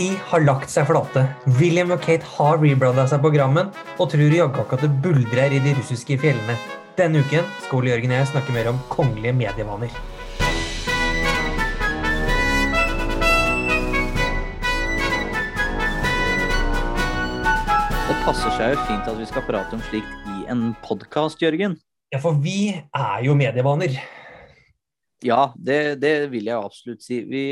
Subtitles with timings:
[0.00, 1.22] BBC har lagt seg flate.
[1.58, 3.68] William og Kate har rebranda seg på Grammen,
[4.00, 6.54] og tror jaggu ikke at det buldrer i de russiske fjellene.
[6.96, 9.92] Denne uken skal Ole Jørgen og jeg snakke mer om kongelige medievaner.
[18.06, 21.76] Det passer seg jo fint at vi skal prate om slikt i en podkast, Jørgen.
[22.08, 24.00] Ja, for vi er jo medievaner.
[25.20, 27.18] Ja, det, det, vil jeg absolutt si.
[27.28, 27.42] Vi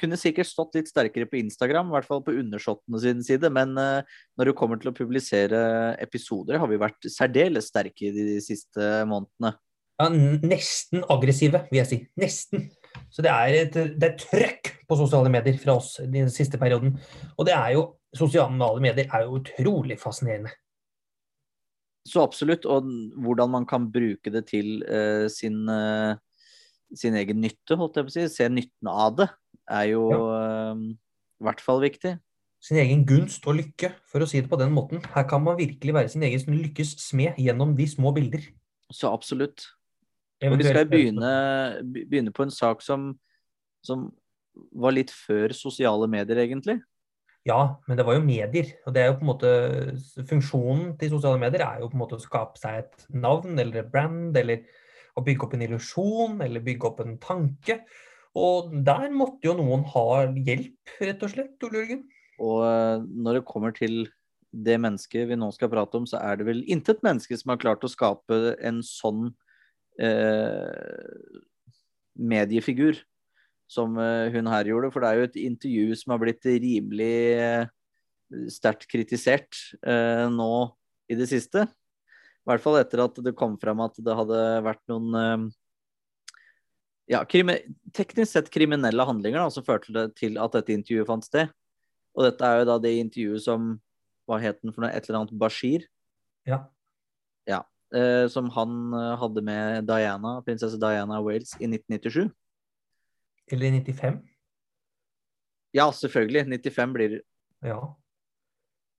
[0.00, 3.72] kunne sikkert stått litt sterkere på Instagram, i hvert fall på undersåttene sin side, men
[3.80, 5.60] uh, når det kommer til å publisere
[6.02, 9.54] episoder, har vi vært særdeles sterke de siste månedene.
[9.96, 12.00] Ja, nesten aggressive, vil jeg si.
[12.20, 12.68] Nesten.
[13.12, 16.98] Så det er et, det er trøkk på sosiale medier fra oss den siste perioden.
[17.36, 20.48] Og det er jo Sosiale medier er jo utrolig fascinerende.
[22.06, 22.64] Så absolutt.
[22.64, 22.86] Og
[23.20, 26.16] hvordan man kan bruke det til uh, sin uh,
[26.94, 28.26] sin egen nytte, holdt jeg på å si.
[28.32, 29.28] Se nytten av det
[29.66, 30.20] er jo ja.
[30.74, 30.84] uh,
[31.40, 32.16] i hvert fall viktig.
[32.62, 35.02] Sin egen gunst og lykke, for å si det på den måten.
[35.14, 38.42] Her kan man virkelig være sin egen lykkes smed gjennom de små bilder.
[38.90, 39.66] Så absolutt.
[40.44, 41.30] Og vi skal begynne,
[41.86, 43.14] begynne på en sak som,
[43.86, 44.10] som
[44.76, 46.80] var litt før sosiale medier, egentlig.
[47.46, 48.72] Ja, men det var jo medier.
[48.86, 49.52] Og det er jo på en måte
[50.26, 53.84] Funksjonen til sosiale medier er jo på en måte å skape seg et navn eller
[53.84, 54.64] et brand eller
[55.16, 57.80] å bygge opp en illusjon eller bygge opp en tanke.
[58.36, 62.04] Og der måtte jo noen ha hjelp, rett og slett, Ole Jørgen.
[62.44, 64.04] Og eh, når det kommer til
[64.56, 67.60] det mennesket vi nå skal prate om, så er det vel intet menneske som har
[67.62, 69.30] klart å skape en sånn
[70.00, 71.40] eh,
[72.16, 73.00] mediefigur
[73.70, 74.92] som eh, hun her gjorde.
[74.92, 77.72] For det er jo et intervju som har blitt rimelig eh,
[78.52, 80.52] sterkt kritisert eh, nå
[81.10, 81.66] i det siste.
[82.46, 85.46] I hvert fall etter at det kom frem at det hadde vært noen eh,
[87.10, 91.50] ja, teknisk sett kriminelle handlinger da, som førte til at dette intervjuet fant sted.
[92.14, 93.74] Og dette er jo da det intervjuet som
[94.26, 94.90] Hva het den for noe?
[94.90, 95.84] Et eller annet Bashir?
[96.48, 96.64] Ja.
[97.46, 97.60] ja
[97.94, 102.32] eh, som han eh, hadde med Diana, prinsesse Diana Wales i 1997.
[103.54, 104.18] Eller i 95?
[105.78, 106.46] Ja, selvfølgelig.
[106.48, 107.22] 95 blir det.
[107.62, 107.78] Ja.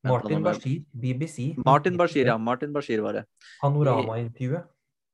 [0.05, 1.55] Martin Bashir, BBC.
[1.65, 2.37] Martin Bashir, ja.
[2.37, 3.23] Martin Bashir var det.
[3.61, 4.67] Panoramaintervjuet.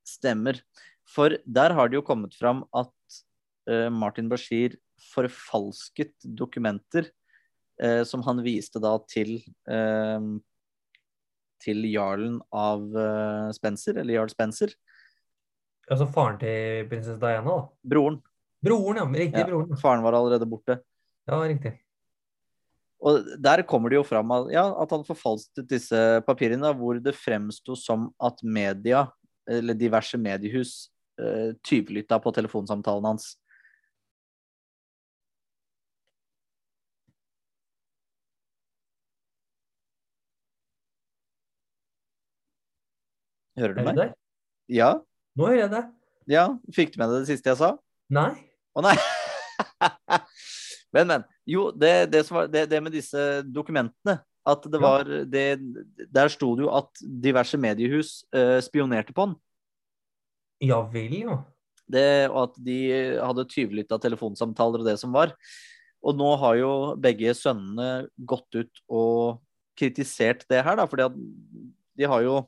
[0.08, 0.60] Stemmer.
[1.08, 3.20] For der har det jo kommet fram at
[3.70, 4.76] uh, Martin Bashir
[5.14, 7.08] forfalsket dokumenter
[7.84, 9.38] uh, som han viste da til
[9.72, 10.34] uh,
[11.64, 12.82] til jarlen av
[13.56, 14.74] Spencer, eller jarl Spencer.
[15.88, 17.88] Altså faren til prinsesse Diana, da?
[17.94, 18.18] Broren.
[18.64, 19.06] Broren, ja.
[19.08, 19.80] Riktig, ja, broren.
[19.80, 20.76] Faren var allerede borte.
[21.28, 21.72] Ja, riktig.
[23.04, 27.16] Og Der kommer det jo fram at, ja, at han forfalsket disse papirene, hvor det
[27.20, 29.06] fremsto som at media,
[29.50, 30.88] eller diverse mediehus,
[31.20, 33.34] uh, tyvlytta på telefonsamtalen hans.
[43.60, 44.14] Hører du meg?
[44.72, 44.94] Ja.
[45.38, 45.84] Nå hører jeg det.
[46.32, 47.74] Ja, Fikk du med deg det siste jeg sa?
[48.14, 48.32] Nei.
[48.74, 48.96] Å nei!
[50.94, 51.26] Men, men.
[51.50, 55.46] Jo, det, det, var, det, det med disse dokumentene at det var det,
[56.12, 59.36] Der sto det jo at diverse mediehus uh, spionerte på han.
[60.64, 61.38] Ja vel, jo.
[61.88, 62.80] Det, og at de
[63.20, 65.34] hadde tyvlytta telefonsamtaler og det som var.
[66.04, 69.40] Og nå har jo begge sønnene gått ut og
[69.80, 71.16] kritisert det her, da, fordi at
[71.98, 72.42] de har jo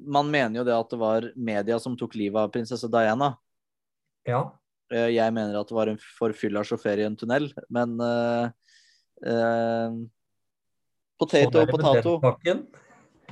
[0.00, 3.34] Man mener jo det at det var media som tok livet av prinsesse Diana.
[4.24, 4.46] Ja.
[4.90, 8.50] Eh, jeg mener at det var en forfylla sjåfør i en tunnel, men uh,
[9.22, 10.00] uh,
[11.20, 12.16] Potato og potato.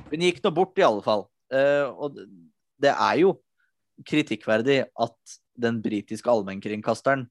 [0.09, 1.25] Hun gikk nå bort, i alle fall.
[1.51, 2.19] Uh, og
[2.79, 3.33] det er jo
[4.07, 7.27] kritikkverdig at den britiske allmennkringkasteren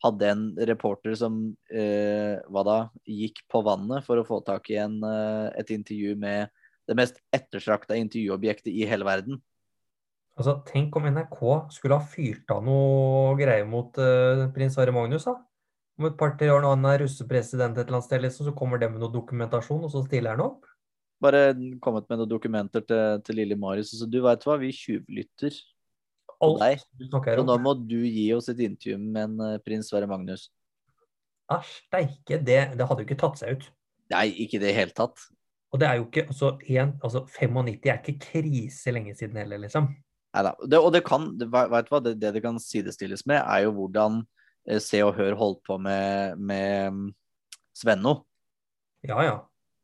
[0.00, 4.94] hadde en reporter som hva da, gikk på vannet for å få tak i en,
[5.58, 6.54] et intervju med
[6.88, 9.40] det mest ettertrakta intervjuobjektet i hele verden.
[10.38, 11.38] Altså, Tenk om NRK
[11.74, 15.26] skulle ha fyrt av noe greier mot uh, prins Harry Magnus.
[15.26, 15.34] da.
[15.98, 18.78] Om et par-tre år når han er russepresident et eller annet sted, liksom, så kommer
[18.78, 20.68] det med noe dokumentasjon, og så stiller han opp.
[21.18, 21.50] Bare
[21.82, 23.90] kommet med noen dokumenter til, til lille Marius.
[23.96, 25.58] Altså, du veit hva, vi tjuvlytter
[26.38, 26.86] på deg.
[27.02, 30.46] Så nå må du gi oss et intervju med en uh, prins Sverre Magnus.
[31.50, 32.38] Æsj, steike.
[32.46, 33.66] Det, det hadde jo ikke tatt seg ut.
[34.14, 35.18] Nei, ikke i det hele tatt.
[35.74, 39.66] Og det er jo ikke altså, en, altså 95 er ikke krise lenge siden heller,
[39.66, 39.90] liksom.
[40.38, 40.78] Nei da.
[40.78, 44.20] Og det kan, vet du hva, det, det, det kan sidestilles med, er jo hvordan
[44.68, 47.06] eh, Se og Hør holdt på med, med mm,
[47.74, 48.20] Svenno.
[49.06, 49.36] Ja, ja.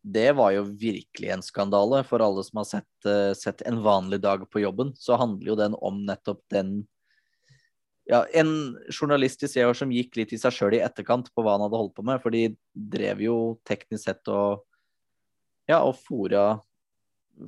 [0.04, 2.02] Det var jo virkelig en skandale.
[2.06, 5.56] For alle som har sett, uh, sett, En vanlig dag på jobben, så handler jo
[5.58, 6.82] den om nettopp den
[8.04, 11.56] ja, en journalist i Se som gikk litt i seg sjøl i etterkant på hva
[11.56, 12.20] han hadde holdt på med.
[12.20, 14.66] For de drev jo teknisk sett og
[15.64, 16.60] ja, og fora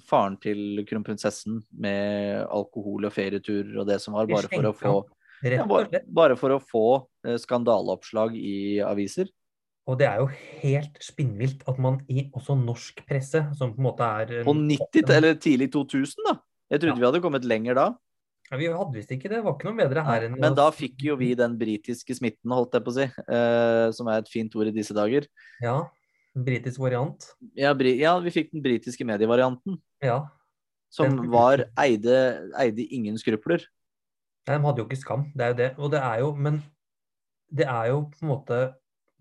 [0.03, 4.95] faren til kronprinsessen med alkohol og ferieturer og det som var, bare for å få
[5.45, 6.85] ja, bare, bare for å få
[7.43, 9.29] skandaleoppslag i aviser.
[9.87, 10.31] Og det er jo
[10.65, 15.13] helt spinnvilt at man i også norsk presse, som på en måte er På 90-
[15.15, 16.39] eller tidlig 2000, da.
[16.73, 16.99] Jeg trodde Ja.
[16.99, 17.87] vi hadde kommet lenger da.
[18.51, 19.39] Ja, Vi hadde visst ikke det.
[19.39, 22.51] Det var ikke noe bedre her enn Men da fikk jo vi den britiske smitten,
[22.51, 23.07] holdt jeg på å si.
[23.07, 25.27] eh, som er et fint ord i disse dager.
[25.63, 25.89] Ja.
[26.37, 27.31] Britisk variant.
[27.57, 29.79] Ja, ja vi fikk den britiske medievarianten.
[30.05, 30.27] Ja.
[30.93, 33.65] Som Den- var eide, eide ingen skrupler.
[34.47, 35.33] Nei, De hadde jo ikke skam.
[35.35, 35.71] Det er jo det.
[35.79, 36.63] Og det er jo Men
[37.51, 38.75] det er jo på en måte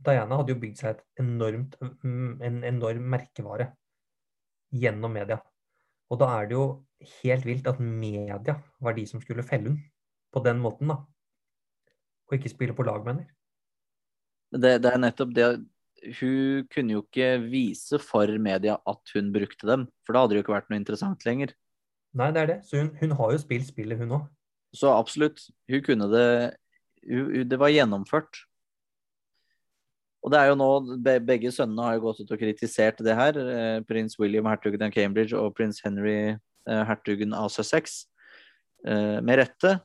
[0.04, 3.72] Diana hadde jo bygd seg et enormt, mm, en enorm merkevare
[4.74, 5.40] gjennom media.
[6.12, 6.86] Og da er det jo
[7.24, 9.92] helt vilt at media var de som skulle felle henne
[10.34, 11.00] på den måten, da.
[12.28, 13.26] Og ikke spille på lag, mener.
[14.52, 15.48] Det, det er nettopp det
[16.20, 20.40] Hun kunne jo ikke vise for media at hun brukte dem, for da hadde det
[20.42, 21.54] jo ikke vært noe interessant lenger.
[22.16, 22.58] Nei, det er det.
[22.68, 24.28] Så hun, hun har jo spilt spillet, hun òg.
[24.76, 25.42] Så absolutt,
[25.72, 26.28] hun kunne det
[27.08, 28.44] hun, hun- Det var gjennomført.
[30.26, 30.70] Og det er jo nå,
[31.06, 33.38] be, Begge sønnene har jo gått ut og kritisert det her.
[33.38, 36.34] Eh, prins William, hertugen av Cambridge, og prins Henry,
[36.68, 38.08] eh, hertugen av Sussex.
[38.86, 39.82] Eh, med rette.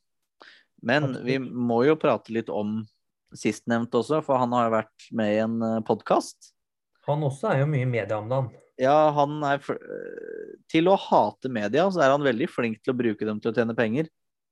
[0.83, 2.87] Men vi må jo prate litt om
[3.37, 6.53] sistnevnte også, for han har jo vært med i en podkast.
[7.09, 8.51] Han også er jo mye i media om dagen.
[8.81, 13.01] Ja, han er eh, Til å hate media, så er han veldig flink til å
[13.01, 14.09] bruke dem til å tjene penger.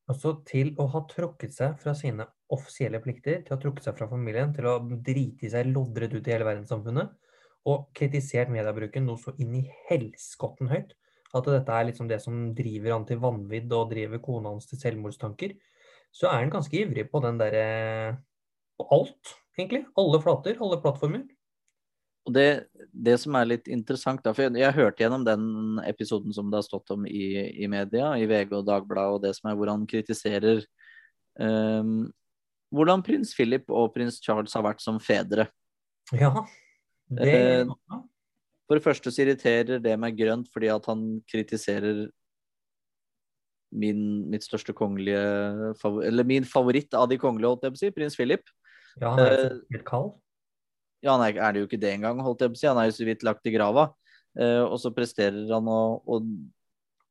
[0.09, 3.97] Altså til å ha trukket seg fra sine offisielle plikter, til å ha trukket seg
[3.99, 7.13] fra familien, til å drite i seg loddrett ut i hele verdenssamfunnet,
[7.69, 10.97] og kritisert mediebruken noe så inn i helskotten høyt
[11.37, 14.81] at dette er liksom det som driver han til vanvidd og driver kona hans til
[14.81, 15.59] selvmordstanker,
[16.15, 17.67] så er han ganske ivrig på den derre
[18.79, 19.85] På alt, egentlig.
[19.99, 21.27] Alle flater, alle plattformer.
[22.29, 26.35] Og det, det som er litt interessant, da, for jeg, jeg hørte gjennom den episoden
[26.37, 27.25] som det har stått om i,
[27.65, 30.61] i media, i VG og Dagbladet, og det som er hvor han kritiserer
[31.41, 32.11] um,
[32.75, 35.49] hvordan prins Philip og prins Charles har vært som fedre.
[36.13, 36.35] Ja.
[37.09, 37.67] Det Eh,
[38.69, 42.11] For det første så irriterer det meg grønt fordi at han kritiserer
[43.73, 45.23] min, mitt største kongelige
[46.05, 48.45] Eller min favoritt av de kongelige, holdt jeg på å si, prins Philip.
[49.01, 50.13] Ja, han er jo eh, helt kald.
[51.05, 52.71] Ja, han er, er det jo ikke det engang, holdt jeg på å si.
[52.71, 53.91] Han er jo så vidt lagt i grava.
[54.39, 56.21] Eh, og så presterer han å, å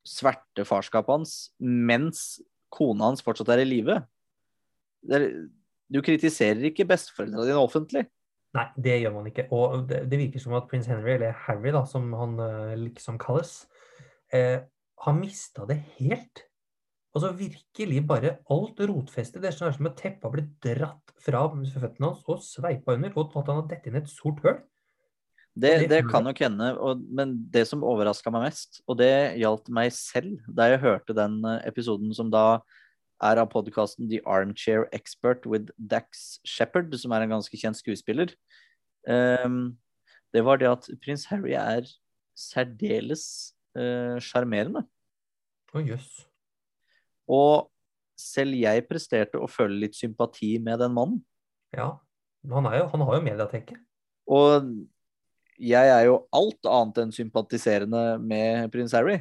[0.07, 2.37] sverte farskapet hans mens
[2.71, 3.97] kona hans fortsatt er i live.
[5.87, 8.05] Du kritiserer ikke besteforeldrene dine offentlig.
[8.57, 9.47] Nei, det gjør man ikke.
[9.55, 13.19] Og det, det virker som at prins Henry, eller Harry, da, som han eh, liksom
[13.21, 13.59] kalles,
[14.33, 14.63] eh,
[15.03, 16.45] har mista det helt.
[17.17, 19.41] Altså virkelig bare alt rotfestet.
[19.41, 23.15] Det er sånn som et teppe har blitt dratt fra føttene hans og sveipa under,
[23.17, 24.59] og at han har dett inn et sort høl.
[25.57, 29.09] Det, det kan nok hende, og, men det som overraska meg mest, og det
[29.41, 32.59] gjaldt meg selv da jeg hørte den eh, episoden som da
[33.25, 38.35] er av podkasten The Armchair Expert with Dax Shepherd, som er en ganske kjent skuespiller.
[39.09, 39.73] um,
[40.35, 41.89] det var det at prins Harry er
[42.37, 43.55] særdeles
[44.21, 44.85] sjarmerende.
[44.85, 46.26] Uh, Å jøss.
[47.27, 47.67] Og
[48.17, 51.19] selv jeg presterte å føle litt sympati med den mannen.
[51.75, 51.97] Ja.
[52.49, 53.77] Han, er jo, han har jo mediatenke.
[54.31, 54.71] Og
[55.57, 59.19] jeg er jo alt annet enn sympatiserende med prins Harry.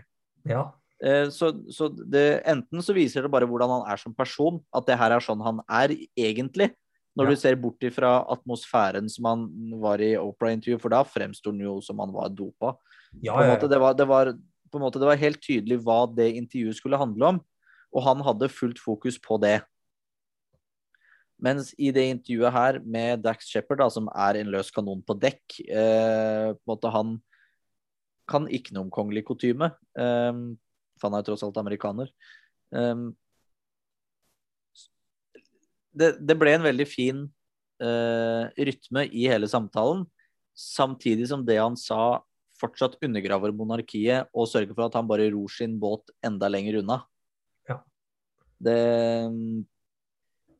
[0.48, 0.70] Ja.
[1.02, 4.86] Eh, Så, så det, enten så viser det bare hvordan han er som person, at
[4.88, 6.70] det her er sånn han er egentlig.
[7.16, 7.30] Når Ja.
[7.32, 9.44] du ser bort ifra atmosfæren som han
[9.80, 12.74] var i Opera-intervju, for da fremsto han jo som han var dopa.
[13.24, 13.56] Ja, ja.
[13.56, 14.32] det, var, det, var,
[14.70, 17.40] på en måte, det var helt tydelig hva det intervjuet skulle handle om,
[17.96, 19.60] og han hadde fullt fokus på det.
[21.42, 25.16] Mens i det intervjuet her med Dax Shepherd, da, som er en løs kanon på
[25.20, 27.16] dekk eh, på en måte Han
[28.26, 30.38] kan ikke noe om kongelig kutyme, eh,
[30.96, 32.10] for han er tross alt amerikaner.
[32.74, 33.04] Eh,
[35.96, 37.26] det, det ble en veldig fin
[37.80, 40.04] eh, rytme i hele samtalen,
[40.56, 42.22] samtidig som det han sa,
[42.56, 47.02] fortsatt undergraver monarkiet og sørger for at han bare ror sin båt enda lenger unna.
[48.62, 48.76] Det,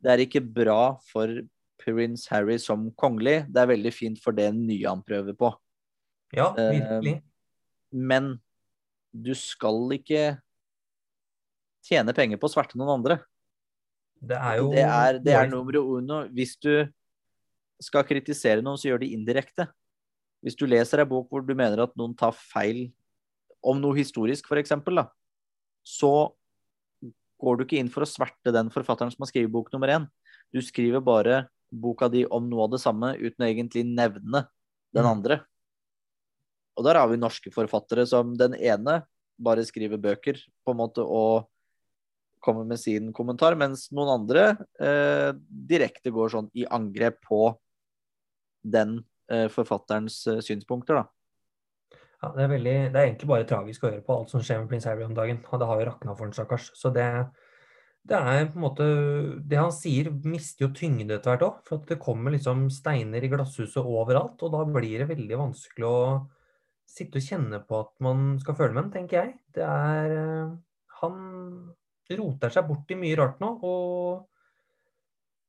[0.05, 1.31] det er ikke bra for
[1.81, 3.45] prins Harry som kongelig.
[3.53, 5.53] Det er veldig fint for det nye han prøver på.
[6.35, 7.23] ja, Eh, virkelig.
[7.93, 8.35] Men
[9.15, 10.37] du skal ikke
[11.87, 13.21] tjene penger på å sverte noen andre.
[14.21, 16.25] Det er jo Det er, det er numero uno.
[16.29, 16.89] Hvis du
[17.81, 19.69] skal kritisere noen, så gjør det indirekte.
[20.43, 22.91] Hvis du leser ei bok hvor du mener at noen tar feil
[23.65, 24.73] om noe historisk, f.eks.,
[25.87, 26.13] så
[27.43, 30.07] går du ikke inn for å sverte den forfatteren som har skrevet bok nummer én.
[30.55, 34.47] Du skriver bare boka di om noe av det samme uten å egentlig nevne
[34.95, 35.11] den Mm.
[35.11, 35.41] andre.
[36.77, 39.07] Og der har vi norske forfattere som den ene
[39.39, 41.49] bare skriver bøker på en måte og
[42.41, 47.59] kommer med sin kommentar, mens noen andre eh, direkte går sånn i angrep på
[48.63, 51.05] den eh, forfatterens eh, synspunkter, da.
[52.23, 54.63] Ja, det er, veldig, det er egentlig bare tragisk å høre på alt som skjer
[54.63, 55.43] med prins Harry om dagen.
[55.51, 56.71] Og det har jo rakna for han, stakkars.
[56.79, 57.05] Så det,
[58.09, 58.87] det er på en måte
[59.45, 61.59] Det han sier, mister jo tyngde etter hvert òg.
[61.69, 64.41] For det kommer liksom steiner i glasshuset overalt.
[64.41, 65.99] Og da blir det veldig vanskelig å
[66.89, 69.35] sitte og kjenne på at man skal føle med ham, tenker jeg.
[69.57, 70.55] Det er eh,
[71.03, 71.19] Han
[72.17, 73.51] roter seg bort i mye rart nå.
[73.61, 74.25] Og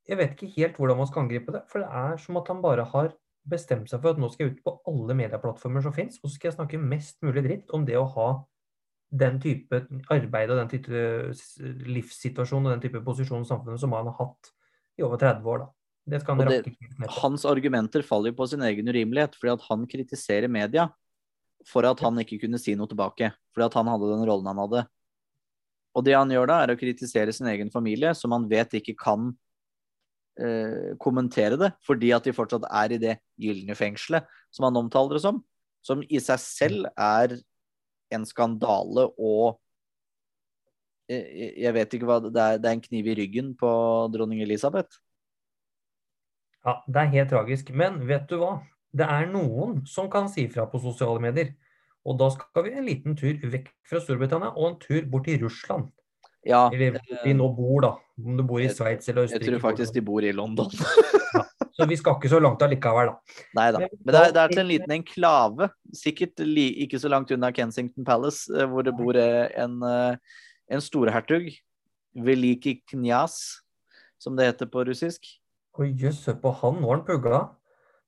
[0.07, 1.63] jeg vet ikke helt hvordan man skal angripe det.
[1.71, 3.13] For det er som at han bare har
[3.47, 6.35] bestemt seg for at nå skal jeg ut på alle medieplattformer som fins, og så
[6.35, 8.29] skal jeg snakke mest mulig dritt om det å ha
[9.07, 11.01] den type arbeid og den type
[11.87, 14.51] livssituasjon og den type posisjon i samfunnet som han har hatt
[14.99, 15.59] i over 30 år.
[15.63, 15.67] da.
[16.07, 17.09] Det skal han det- rakke.
[17.21, 20.89] Hans argumenter faller på sin egen urimelighet, fordi at han kritiserer media
[21.65, 23.31] for at han ikke kunne si noe tilbake.
[23.53, 24.87] Fordi at han hadde den rollen han hadde.
[25.95, 28.95] Og det han gjør da, er å kritisere sin egen familie, som han vet ikke
[28.95, 29.37] kan
[30.39, 35.17] eh, kommentere det, fordi at de fortsatt er i det gylne fengselet, som han omtaler
[35.17, 35.41] det som.
[35.85, 37.37] Som i seg selv er
[38.13, 39.59] en skandale og
[41.11, 42.57] eh, Jeg vet ikke hva det er.
[42.61, 43.69] Det er en kniv i ryggen på
[44.13, 44.99] dronning Elisabeth.
[46.67, 47.71] Ja, det er helt tragisk.
[47.71, 48.57] Men vet du hva?
[48.91, 51.53] Det er noen som kan si fra på sosiale medier.
[52.07, 55.41] Og da skal vi en liten tur vekk fra Storbritannia og en tur bort til
[55.43, 55.89] Russland.
[56.47, 57.93] Ja, Eller hvor de nå bor, da.
[58.17, 60.71] Om du bor i Sveits eller jeg tror faktisk de bor i London.
[61.77, 63.43] Så vi skal ikke så langt allikevel, da.
[63.53, 63.81] Nei da.
[63.85, 68.07] Men det er, det er til en liten enklave, sikkert ikke så langt unna Kensington
[68.07, 70.39] Palace, eh, hvor det bor eh, en, eh,
[70.73, 71.51] en storhertug,
[72.17, 73.37] Veliki Knjas,
[74.17, 75.29] som det heter på russisk.
[75.77, 77.43] Oi, jøss, hør på han, nå har han pugla.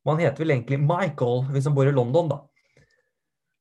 [0.08, 2.42] Man heter vel egentlig Michael hvis han bor i London, da.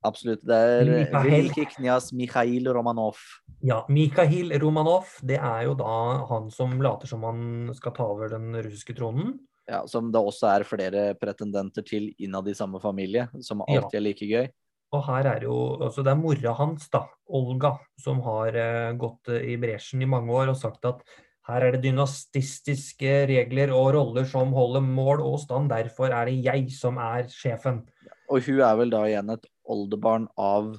[0.08, 0.44] Absolutt.
[0.46, 2.08] Det er eh, Mikhail.
[2.16, 3.20] Mikhail Romanov.
[3.64, 5.92] Ja, Mikhail Romanov, det er jo da
[6.30, 9.36] han som later som han skal ta over den russiske tronen.
[9.68, 14.06] Ja, som det også er flere pretendenter til innad i samme familie, som alltid er
[14.06, 14.48] like gøy.
[14.96, 17.02] Og her er jo, altså det er mora hans, da,
[17.36, 21.02] Olga, som har uh, gått eh, i bresjen i mange år og sagt at
[21.48, 26.40] her er det dynastistiske regler og roller som holder mål og stand, derfor er det
[26.44, 27.82] jeg som er sjefen.
[28.28, 30.72] Og hun er vel da igjen et oldebarn av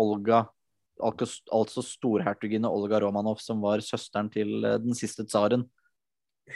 [0.00, 0.46] Olga,
[1.02, 5.66] altså storhertuginne Olga Romanov, som var søsteren til eh, den siste tsaren.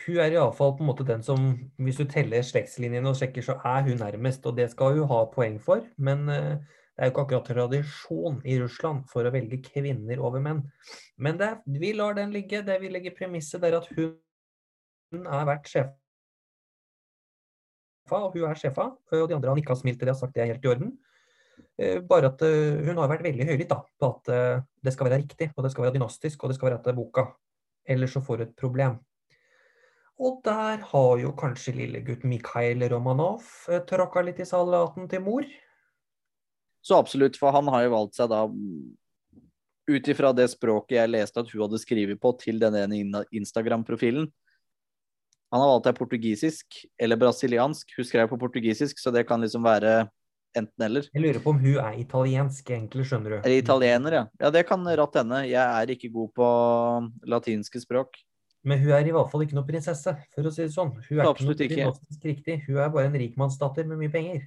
[0.05, 3.55] Hun er iallfall på en måte den som, hvis du teller slektslinjene og sjekker, så
[3.65, 5.85] er hun nærmest, og det skal hun ha poeng for.
[5.97, 6.57] Men eh,
[6.97, 10.63] det er jo ikke akkurat tradisjon i Russland for å velge kvinner over menn.
[11.21, 12.63] Men det, vi lar den ligge.
[12.65, 14.15] Det vi legger premisset, det er at hun,
[15.21, 15.93] er vært sjefa,
[18.17, 18.89] og hun er sjefa.
[19.13, 20.97] Og de andre har nikka smilt til det og sagt det er helt i orden.
[21.77, 25.21] Eh, Bare at eh, hun har vært veldig høylytt på at eh, det skal være
[25.23, 27.29] riktig, og det skal være dynastisk, og det skal være etter boka.
[27.87, 28.99] Ellers så får du et problem.
[30.17, 33.45] Og der har jo kanskje lillegutt Mikhail Romanov
[33.89, 35.45] tråkka litt i salaten til mor.
[36.81, 38.47] Så absolutt, for han har jo valgt seg da
[39.87, 44.25] ut ifra det språket jeg leste at hun hadde skrevet på til denne ene Instagram-profilen.
[45.53, 47.93] Han har valgt seg portugisisk eller brasiliansk.
[47.99, 50.07] Hun skrev på portugisisk, så det kan liksom være
[50.57, 51.09] enten-eller.
[51.15, 53.37] Jeg lurer på om hun er italiensk, egentlig, skjønner du.
[53.43, 54.25] Eller italiener, ja.
[54.41, 55.43] Ja, det kan ratt hende.
[55.49, 56.49] Jeg er ikke god på
[57.29, 58.19] latinske språk.
[58.67, 60.91] Men hun er i hvert fall ikke noe prinsesse, for å si det sånn.
[61.07, 61.85] Hun er Absolutt ikke ikke.
[61.87, 62.57] noe dynastisk riktig.
[62.67, 64.47] Hun er bare en rikmannsdatter med mye penger.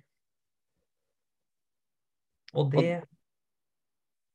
[2.57, 3.03] Og det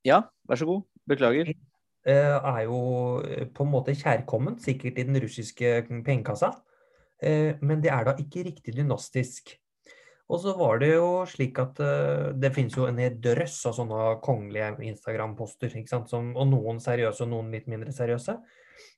[0.04, 0.82] Ja, vær så god.
[1.08, 1.50] Beklager.
[2.06, 2.78] eh, er jo
[3.24, 6.50] eh, på en måte kjærkomment, sikkert i den russiske pengekassa.
[7.22, 9.54] Eh, men det er da ikke riktig dynastisk.
[10.32, 13.76] Og så var det jo slik at uh, det finnes jo en hel drøss av
[13.76, 15.74] sånne kongelige Instagram-poster.
[16.00, 18.38] Og noen seriøse og noen litt mindre seriøse.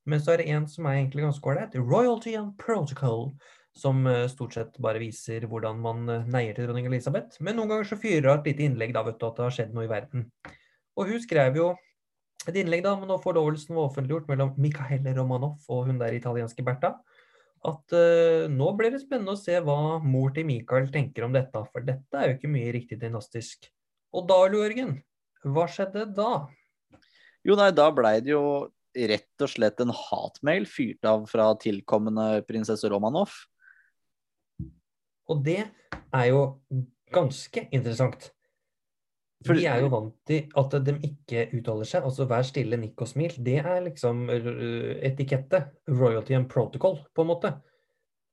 [0.07, 1.75] Men så er det en som er egentlig ganske ålreit.
[1.81, 3.33] Royalty and Protocol.
[3.77, 7.43] Som uh, stort sett bare viser hvordan man uh, neier til dronning Elisabeth.
[7.45, 9.59] Men noen ganger så fyrer hun et lite innlegg da, vet du, at det har
[9.59, 10.31] skjedd noe i verden.
[10.97, 11.75] Og hun skrev jo
[12.47, 16.65] et innlegg da, men nå forlovelsen var offentliggjort mellom Mikael Romanov og hun der italienske
[16.65, 16.95] Bertha,
[17.67, 21.63] at uh, nå blir det spennende å se hva mor til Michael tenker om dette,
[21.73, 23.69] for dette er jo ikke mye riktig dynastisk.
[24.17, 24.97] Og da, Jørgen,
[25.47, 26.31] hva skjedde da?
[27.47, 28.45] Jo, nei, da blei det jo
[28.97, 33.35] rett og slett en hatmail fyrt av fra tilkommende prinsesse Romanov.
[35.27, 36.41] Og det er jo
[37.13, 38.31] ganske interessant.
[39.45, 42.05] For- de er jo vant til at de ikke uttaler seg.
[42.09, 43.35] Altså vær stille, nikk og smil.
[43.45, 45.67] Det er liksom øh, etikette.
[45.89, 47.53] Royalty and protocol, på en måte.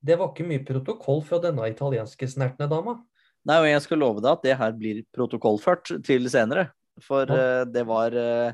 [0.04, 2.98] Det var ikke mye protokoll fra denne italienske snertne dama.
[3.44, 6.70] Nei, og jeg skal love deg at det her blir protokollført til senere.
[7.04, 7.64] For Ja.
[7.64, 8.54] uh, det var uh,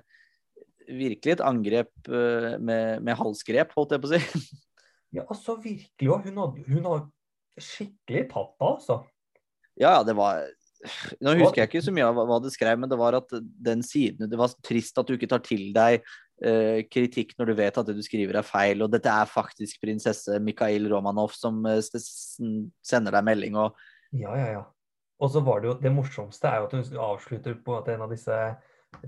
[0.87, 4.21] virkelig et angrep uh, med, med halsgrep, holdt jeg på å si.
[5.11, 6.09] Ja, altså virkelig.
[6.13, 6.21] Og
[6.67, 7.07] hun, har
[7.57, 8.99] skikkelig tatt av, altså.
[9.79, 10.43] Ja, ja, det var
[11.19, 13.33] Nå husker jeg ikke så mye av hva- du det skrev, men det var at
[13.67, 15.99] den siden Det var trist at du ikke tar til deg
[16.45, 19.81] uh, kritikk når du vet at det du skriver er feil, og dette er faktisk
[19.83, 22.39] prinsesse Mikhail Romanov som eh, s-
[22.85, 23.75] sender deg melding, og
[24.15, 24.63] Ja, ja, ja.
[25.19, 28.05] Og så var det jo Det morsomste er jo at hun avslutter på at en
[28.07, 28.39] av disse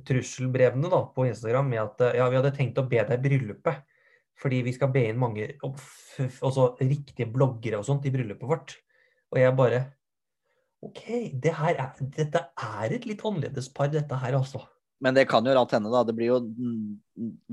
[0.06, 3.80] trusselbrevene da, på Instagram med at ja, vi hadde tenkt å be deg i bryllupet.
[4.42, 8.76] Fordi vi skal be inn mange også riktige bloggere og sånt i bryllupet vårt.
[9.32, 9.82] Og jeg bare
[10.82, 11.02] OK,
[11.44, 14.64] det her er, dette er et litt annerledes par, dette her, altså.
[15.02, 16.04] Men det kan jo rett hende, da.
[16.06, 16.40] Det blir jo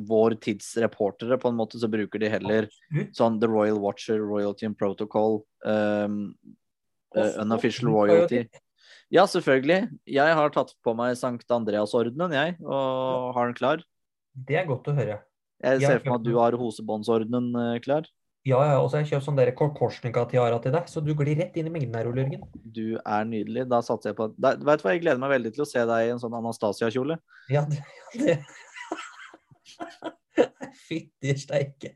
[0.09, 3.13] vår tids reportere, på en måte, så bruker de heller Absolutt.
[3.17, 6.19] sånn The Royal Watcher, Royalty and Protocol, um,
[7.17, 8.45] eh, Unofficial Royalty.
[9.13, 9.89] Ja, selvfølgelig.
[10.09, 13.85] Jeg har tatt på meg Sankt Andreas-ordenen, jeg, og har den klar.
[14.37, 15.23] Det er godt å høre.
[15.65, 18.09] Jeg ser for meg at du har Hosebåndsordenen eh, klar.
[18.47, 21.57] Ja, ja, og så har jeg kjøpt sånn Korsnika-tiara til deg, så du glir rett
[21.59, 22.47] inn i mengden her, Ole Jørgen.
[22.63, 23.67] Du er nydelig.
[23.69, 25.83] Da satser jeg på da, Vet du hva, jeg gleder meg veldig til å se
[25.91, 27.19] deg i en sånn Anastasia-kjole.
[27.53, 27.83] Ja, det,
[28.23, 28.39] det.
[30.87, 31.93] Fytti steike.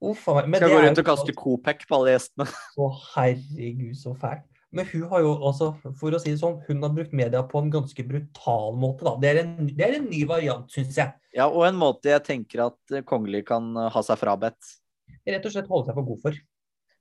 [0.00, 0.52] Uff a meg.
[0.52, 2.46] Men Skal gå rundt og kaste Copec på alle gjestene.
[2.82, 4.46] Å, herregud, så fælt.
[4.70, 7.58] Men hun har jo altså, for å si det sånn, hun har brukt media på
[7.58, 9.16] en ganske brutal måte, da.
[9.18, 11.10] Det er en, det er en ny variant, syns jeg.
[11.34, 14.76] Ja, og en måte jeg tenker at kongelig kan ha seg frabedt.
[15.26, 16.38] Rett og slett holde seg for god for.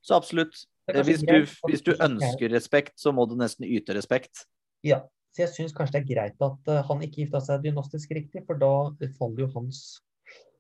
[0.06, 0.66] Så absolutt.
[0.90, 1.36] Eh, Hvis du,
[1.70, 4.46] hvis du er- ønsker respekt, så må du nesten yte respekt.
[4.84, 5.04] Ja.
[5.36, 8.46] Så jeg syns kanskje det er greit at eh, han ikke gifta seg dynastisk riktig,
[8.48, 8.70] for da
[9.20, 10.00] faller jo hans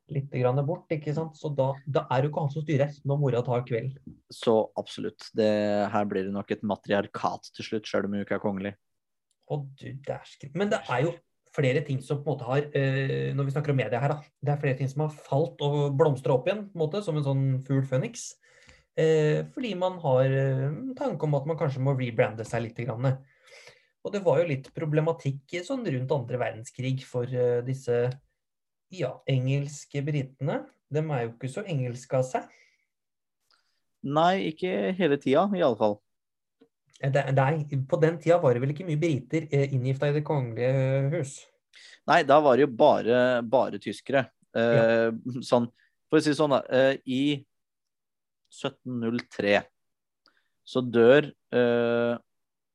[0.09, 1.35] litt grann bort, ikke sant.
[1.38, 3.97] Så da, da er det jo ikke han som styrer når mora tar kveld.
[4.33, 5.25] Så absolutt.
[5.38, 5.49] Det,
[5.93, 8.75] her blir det nok et matriarkat til slutt, sjøl om hun ikke er kongelig.
[9.49, 10.51] Å du dæsken.
[10.53, 11.15] Men det er jo
[11.59, 14.35] flere ting som på en måte har eh, Når vi snakker om media her, da.
[14.41, 17.19] Det er flere ting som har falt og blomstra opp igjen, på en måte, som
[17.19, 18.31] en sånn fugl føniks.
[18.99, 22.81] Eh, fordi man har eh, tanke om at man kanskje må rebrande seg litt.
[23.99, 27.27] Og det var jo litt problematikk sånn rundt andre verdenskrig for
[27.67, 28.05] disse
[28.95, 30.63] ja, engelske britene.
[30.89, 32.47] De er jo ikke så engelske av seg.
[34.07, 35.99] Nei, ikke hele tida, i alle fall.
[35.99, 36.08] Eh,
[36.99, 40.15] Det, det er, på den tida var det vel ikke mye briter eh, inngifta i
[40.17, 41.38] Det kongelige hus.
[42.09, 44.25] Nei, da var det jo bare, bare tyskere.
[44.57, 45.07] Eh,
[45.45, 45.69] sånn,
[46.09, 46.63] for å si det sånn, da.
[46.67, 47.23] Eh, I
[48.51, 49.62] 1703
[50.69, 52.13] så dør eh,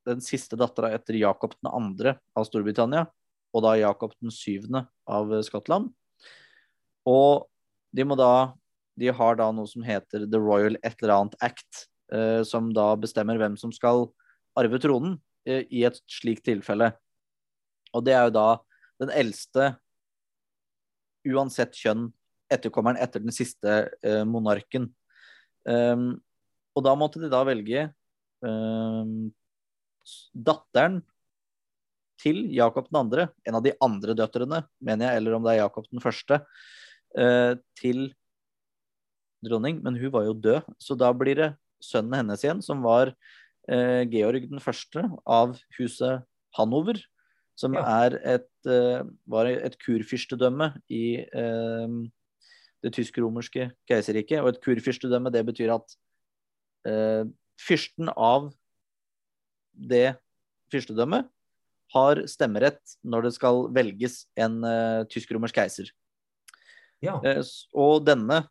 [0.08, 2.14] den siste dattera etter Jakob 2.
[2.14, 3.06] av Storbritannia,
[3.54, 4.70] og da Jakob 7.
[5.06, 5.90] av Skottland.
[7.06, 7.46] Og
[7.94, 8.54] de må da
[8.94, 11.93] De har da noe som heter The Royal et eller annet Act, eh,
[12.44, 14.04] som da bestemmer hvem som skal
[14.58, 15.16] arve tronen
[15.48, 16.92] eh, i et slikt tilfelle.
[17.94, 18.48] Og det er jo da
[19.02, 19.74] den eldste,
[21.24, 22.08] uansett kjønn,
[22.52, 24.90] etterkommeren etter den siste eh, monarken.
[25.64, 26.20] Um,
[26.76, 27.86] og da måtte de da velge
[28.44, 29.30] um,
[30.36, 30.98] datteren
[32.20, 35.88] til Jakob 2., en av de andre døtrene, mener jeg, eller om det er Jakob
[35.88, 36.42] den første,
[37.16, 38.06] eh, til
[39.44, 41.50] dronning, men hun var jo død, så da blir det
[41.84, 43.12] sønnen hennes igjen, som var
[43.68, 46.24] eh, Georg den første av huset
[46.58, 46.98] Hanover,
[47.56, 48.08] som Ja.
[48.10, 51.88] et, eh, var et kurfyrstedømme i eh,
[52.82, 54.42] det tysk-romerske keiserriket.
[54.42, 55.96] Og et kurfyrstedømme, det betyr at
[56.86, 57.24] eh,
[57.60, 58.52] fyrsten av
[59.74, 60.16] det
[60.72, 61.28] fyrstedømmet
[61.94, 65.90] har stemmerett når det skal velges en eh, tysk-romersk keiser.
[67.04, 67.20] Ja.
[67.24, 67.42] Eh,
[67.74, 68.44] og denne,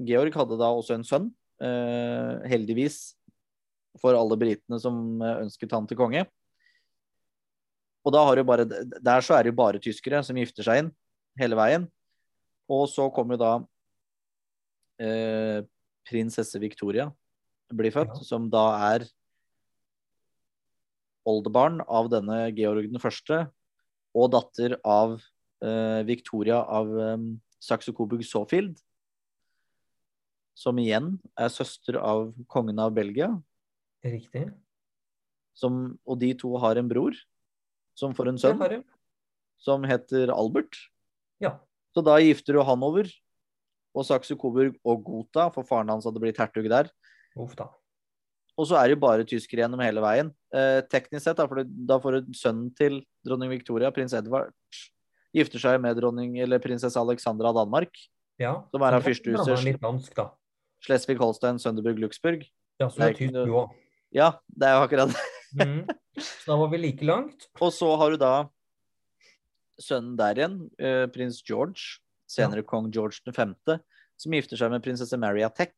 [0.00, 2.98] Georg, hadde da også en sønn, heldigvis
[4.00, 6.24] for alle britene som eh, ønsket han til konge.
[8.06, 10.84] Og da har jo bare, der så er det jo bare tyskere som gifter seg
[10.84, 10.90] inn
[11.40, 11.86] hele veien.
[12.70, 13.52] Og så kommer jo da
[15.02, 15.60] eh,
[16.06, 17.08] prinsesse Victoria
[17.74, 18.22] blir født, Ja.
[18.22, 19.08] som da er
[21.26, 23.48] oldebarn av denne Georg den første,
[24.14, 25.16] og datter av
[25.64, 27.24] eh, Victoria av eh,
[27.66, 28.78] Saxe-Coburg-Saafield,
[30.56, 33.28] som igjen er søster av kongen av Belgia.
[34.06, 34.48] Riktig.
[35.56, 37.16] Som, og de to har en bror
[37.96, 38.82] som får en sønn
[39.62, 40.76] som heter Albert.
[41.40, 41.56] Ja.
[41.96, 43.08] Så da gifter jo han over.
[43.96, 46.90] Og Saxe-Coburg og Gotha, for faren hans hadde blitt hertug der.
[47.40, 47.70] Uff da.
[48.56, 50.28] Og så er det jo bare tyskere gjennom hele veien.
[50.52, 54.52] Eh, teknisk sett, da, for da får du sønnen til dronning Victoria, prins Edvard,
[55.36, 57.92] gifter seg med dronning eller prinsesse Alexandra av Danmark.
[58.40, 58.58] Ja.
[58.72, 60.20] Som er av fyrstehuset.
[60.86, 62.46] Schleswig-Holstein, Sønderburg, Luxburg.
[62.80, 63.74] Ja, så Det er tysk, du òg.
[64.14, 65.22] Ja, det er jo akkurat det.
[65.66, 65.80] mm.
[66.16, 67.48] Så da var vi like langt.
[67.60, 68.34] Og så har du da
[69.82, 71.98] sønnen der igjen, uh, prins George,
[72.30, 73.54] senere kong George 5.,
[74.16, 75.74] som gifter seg med prinsesse Maria Tech.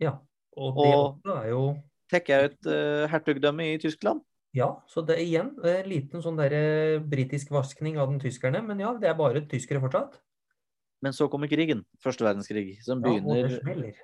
[0.00, 0.16] Ja.
[0.56, 1.64] Og det Og- er jo
[2.12, 4.20] Tech er jo et uh, hertugdømme i Tyskland.
[4.52, 8.60] Ja, så det er igjen en liten sånn der britisk vaskning av den tyskerne.
[8.60, 10.18] Men ja, det er bare tyskere fortsatt.
[11.00, 13.96] Men så kommer krigen, første verdenskrig, som Ja, begynner smeller.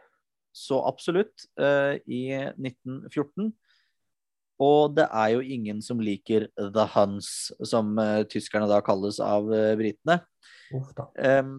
[0.54, 2.22] Så absolutt eh, i
[2.56, 3.52] 1914.
[4.58, 9.46] Og det er jo ingen som liker The Huns, som eh, tyskerne da kalles av
[9.54, 10.18] eh, britene.
[10.74, 11.08] Uff da.
[11.22, 11.58] Em,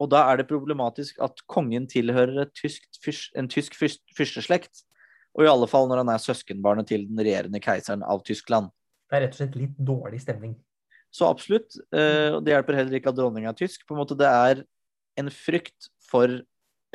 [0.00, 4.84] og da er det problematisk at kongen tilhører et tyskt fyrs- en tysk fyrs- fyrsteslekt.
[5.36, 8.72] Og i alle fall når han er søskenbarnet til den regjerende keiseren av Tyskland.
[9.06, 10.56] Det er rett og slett litt dårlig stemning.
[11.12, 11.76] Så absolutt.
[11.92, 13.84] og det hjelper heller ikke at dronninga er tysk.
[13.88, 14.64] På en måte Det er
[15.20, 16.40] en frykt for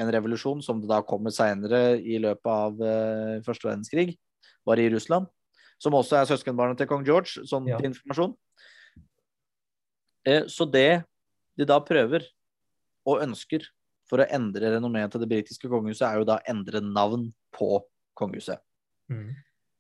[0.02, 4.16] en revolusjon, som det da kommer seinere i løpet av uh, første verdenskrig,
[4.68, 5.30] var i Russland.
[5.82, 7.80] Som også er søskenbarnet til kong George, sånn Ja.
[7.80, 8.36] til informasjon.
[10.30, 11.04] Eh, så det
[11.58, 12.28] de da prøver
[13.10, 13.66] og ønsker
[14.10, 17.80] for å endre renommeet til det britiske kongehuset, er jo da endre navn på
[18.20, 18.62] kongehuset.
[19.10, 19.32] Mm.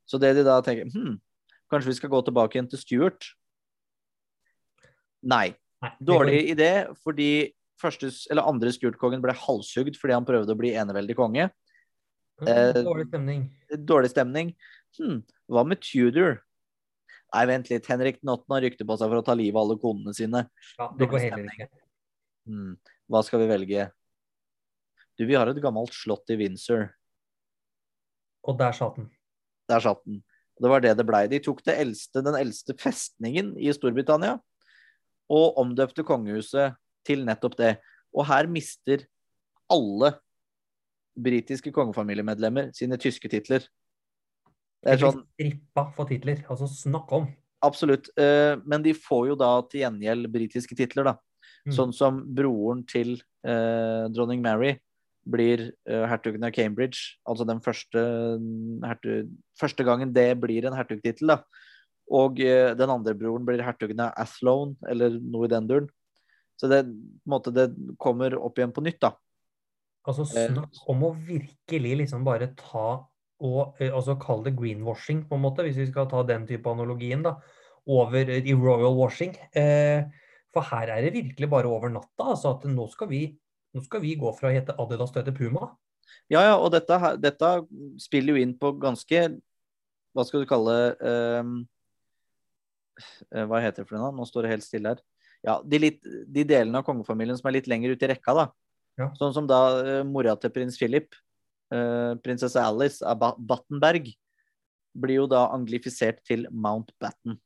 [0.10, 1.19] Så det de da tenker hm,
[1.71, 3.29] Kanskje vi skal gå tilbake igjen til Stuart?
[5.23, 5.53] Nei,
[6.03, 11.17] Dårlig idé, fordi første, eller andre Stuart-kongen ble halshugd fordi han prøvde å bli eneveldig
[11.17, 11.50] konge.
[12.41, 13.44] Mm, eh, Dårlig stemning.
[13.89, 14.56] Dårlig stemning.
[14.98, 15.20] Hm,
[15.52, 16.39] hva med Tudor?
[17.32, 17.88] Nei, vent litt.
[17.88, 18.48] Henrik den 8.
[18.52, 20.46] har rykte på seg for å ta livet av alle konene sine.
[20.78, 21.70] Ja, det går heller ikke.
[22.50, 22.74] Hm,
[23.12, 23.88] hva skal vi velge?
[25.20, 26.89] Du, vi har et gammelt slott i Windsor.
[28.48, 29.10] Og der satt den.
[29.70, 30.24] Der satt den.
[30.62, 31.26] Det var det det blei.
[31.30, 34.38] De tok det eldste, den eldste festningen i Storbritannia
[35.32, 36.76] og omdøpte kongehuset
[37.07, 37.75] til nettopp det.
[38.11, 39.05] Og her mister
[39.71, 40.13] alle
[41.21, 43.65] britiske kongefamiliemedlemmer sine tyske titler.
[44.81, 46.41] Det er sånn, strippa for titler.
[46.49, 47.27] Altså, snakk om.
[47.61, 48.09] absolutt.
[48.17, 51.17] eh, Men de får jo da til gjengjeld britiske titler, da.
[51.67, 51.73] Mm.
[51.77, 54.79] Sånn som broren til eh, dronning Mary
[55.29, 57.19] blir eh, hertugen av Cambridge.
[57.29, 58.01] Altså den første,
[58.81, 61.43] hertug, første gangen det blir en hertugtittel, da.
[62.11, 65.91] Og eh, den andre broren blir hertugen av Athlone, eller noe i den duren.
[66.62, 66.84] Så det,
[67.26, 69.15] måte, det kommer opp igjen på nytt, da.
[70.06, 73.02] Altså, Eh, snakk om å virkelig liksom bare ta
[73.41, 76.69] og eh, altså kall det greenwashing, på en måte, hvis vi skal ta den type
[76.69, 77.39] analogien, da,
[77.89, 79.34] over i royal washing.
[79.58, 80.06] Eh,
[80.54, 83.24] for her er det virkelig bare over natta, altså at nå skal vi,
[83.74, 85.71] nå skal vi gå fra å hete Adidas til å hete Puma.
[86.30, 87.52] Ja, ja, og dette, dette
[88.02, 89.30] spiller jo inn på ganske
[90.12, 91.54] Hva skal du kalle ehm,
[93.32, 94.12] eh, Hva heter det for noe?
[94.15, 95.04] Nå står det helt stille her.
[95.43, 98.47] Ja, de, litt, de delene av kongefamilien som er litt lenger ute i rekka, da.
[98.99, 99.08] Ja.
[99.17, 101.15] Sånn som da uh, mora til prins Philip,
[101.73, 104.12] uh, prinsesse Alice av Ba- Battenberg,
[104.93, 107.39] blir jo da anglifisert til Mountbatten.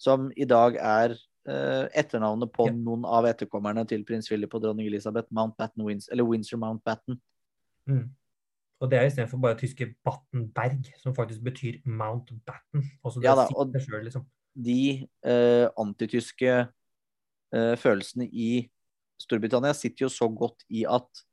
[0.00, 2.72] Som i dag er uh, etternavnet på Ja.
[2.78, 7.20] noen av etterkommerne til prins Philip og dronning Elisabeth, Mountbatten Wins eller Windsor Mountbatten.
[7.90, 8.04] Mm.
[8.82, 12.86] Og det er istedenfor bare tyske Battenberg, som faktisk betyr Mountbatten.
[13.04, 14.24] Altså det Ja da, og- selv, liksom.
[14.56, 16.68] de uh, antityske
[17.54, 18.66] eh, følelsene i
[19.22, 21.24] Storbritannia sitter jo så godt i at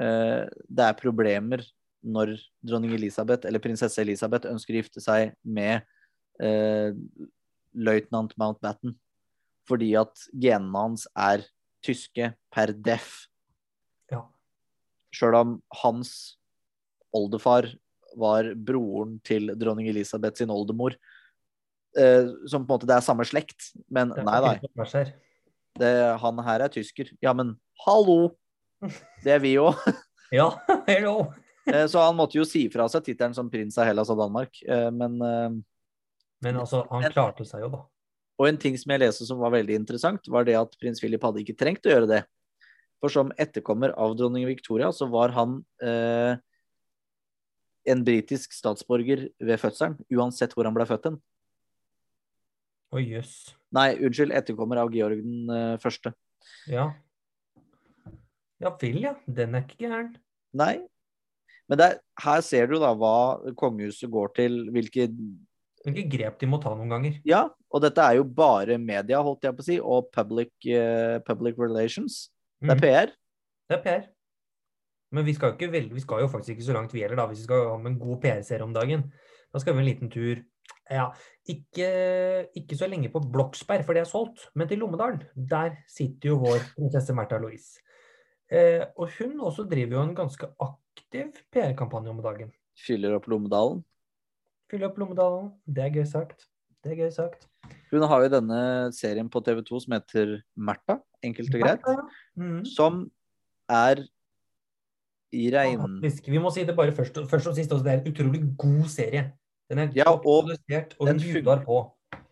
[0.00, 1.64] eh, det er problemer
[2.06, 5.80] når dronning Elisabeth eller prinsesse Elisabeth ønsker å gifte seg med
[6.42, 6.92] eh,
[7.76, 8.94] løytnant Mountbatten.
[9.66, 11.42] Fordi at genene hans er
[11.86, 13.26] tyske per def.
[14.12, 14.22] Ja.
[15.14, 16.12] Sjøl om hans
[17.16, 17.72] oldefar
[18.16, 20.94] var broren til dronning Elisabeth sin oldemor.
[21.98, 24.56] Eh, som på en måte Det er samme slekt, men nei, nei.
[25.78, 27.10] Det, han her er tysker.
[27.24, 27.54] Ja, men
[27.86, 28.34] hallo!
[29.24, 29.78] Det er vi òg.
[30.34, 30.48] Ja,
[30.88, 31.28] hello!
[31.86, 34.58] Så han måtte jo si fra seg tittelen som prins av Hellas og Danmark.
[34.66, 35.54] Eh, Men eh,
[36.42, 37.84] Men altså, han klarte seg jo, da.
[38.36, 41.22] Og en ting som jeg leste som var veldig interessant, var det at prins Philip
[41.22, 42.20] hadde ikke trengt å gjøre det.
[43.00, 46.34] For som etterkommer av dronning Victoria, så var han eh,
[47.86, 51.18] en britisk statsborger ved fødselen, uansett hvor han ble født hen.
[52.94, 53.32] Å jøss.
[53.74, 56.12] Nei, unnskyld, etterkommer av Georg den uh, første.
[56.70, 56.90] Ja.
[58.62, 59.16] Ja vel, ja.
[59.26, 60.14] Den er ikke gæren.
[60.56, 60.78] Nei.
[61.68, 63.16] Men er, her ser du da hva
[63.58, 65.10] kongehuset går til, hvilke
[65.86, 67.18] Hvilke grep de må ta noen ganger.
[67.22, 71.20] Ja, og dette er jo bare media, holdt jeg på å si, og public, uh,
[71.22, 72.24] public relations.
[72.58, 72.82] Det er Mhm.
[72.82, 73.12] PR.
[73.70, 74.08] Det er PR.
[75.12, 77.26] Men vi skal ikke vi skal jo faktisk ikke så langt vi heller, da.
[77.26, 79.12] Hvis vi skal ha med en god PR-serie om dagen,
[79.54, 80.42] Da skal vi en liten tur
[80.90, 81.06] ja,
[81.50, 81.88] ikke,
[82.54, 85.24] ikke så lenge på Bloksberg, for det er solgt, men til Lommedalen.
[85.34, 87.80] Der sitter jo vår prinsesse Märtha Louise.
[88.46, 92.52] Eh, og hun også driver jo en ganske aktiv PR-kampanje om dagen.
[92.78, 93.82] Fyller opp Lommedalen.
[94.70, 95.50] Fyller opp Lommedalen.
[95.66, 96.46] Det er gøy sagt.
[96.84, 97.48] Det er gøy sagt.
[97.90, 98.60] Hun har jo denne
[98.94, 101.88] serien på TV2 som heter Märtha, enkelt og greit.
[102.38, 102.60] Mm.
[102.68, 103.08] Som
[103.66, 104.04] er
[105.34, 105.98] i regn...
[106.02, 107.82] Vi må si det bare først, først og sist også.
[107.82, 109.24] Det er en utrolig god serie.
[109.70, 111.82] Den er Ja, og og den bjuder på.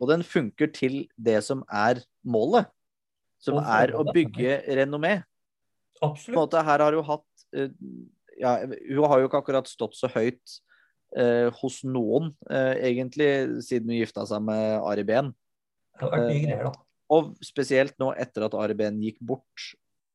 [0.00, 2.68] Og den funker til det som er målet.
[3.42, 5.22] Som Og er å bygge renommé.
[6.00, 7.70] På en måte, her har hun hatt eh,
[8.40, 10.56] ja, Hun har jo ikke akkurat stått så høyt
[11.16, 13.30] eh, hos noen, eh, egentlig,
[13.66, 15.30] siden hun gifta seg med Ari Behn.
[16.00, 16.72] Da.
[17.14, 19.68] Og spesielt nå etter at Ari Behn gikk bort,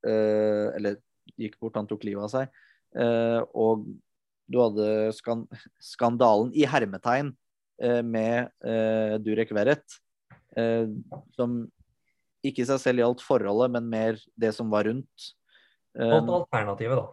[0.03, 0.99] eh, eller
[1.39, 2.61] gikk bort, han tok livet av seg,
[2.99, 3.87] eh, og
[4.49, 5.45] du hadde skan
[5.83, 7.31] skandalen i hermetegn
[7.81, 9.99] eh, med eh, Durek Verrett,
[10.57, 10.89] eh,
[11.37, 11.61] som
[12.45, 15.31] ikke i seg selv gjaldt forholdet, men mer det som var rundt.
[15.97, 17.07] Eh, Alt alternativet, da.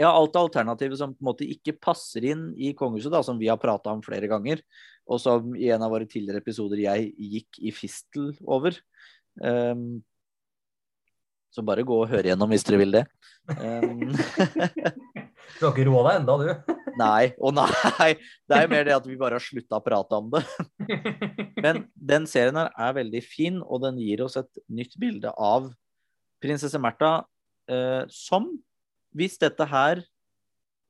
[0.00, 3.50] ja, alt alternativet som på en måte ikke passer inn i kongehuset, da, som vi
[3.52, 4.62] har prata om flere ganger,
[5.10, 8.76] og som i en av våre tidligere episoder jeg gikk i fistel over.
[9.42, 10.00] Um,
[11.50, 13.04] så bare gå og høre gjennom hvis dere vil det.
[13.58, 14.14] Um,
[15.58, 16.74] Du har ikke roa deg enda, du.
[17.02, 18.10] nei, og nei!
[18.48, 20.42] Det er jo mer det at vi bare har slutta å prate om det.
[21.64, 25.70] Men den serien her er veldig fin, og den gir oss et nytt bilde av
[26.40, 27.12] prinsesse Märtha
[27.70, 28.48] eh, som,
[29.16, 30.02] hvis dette her,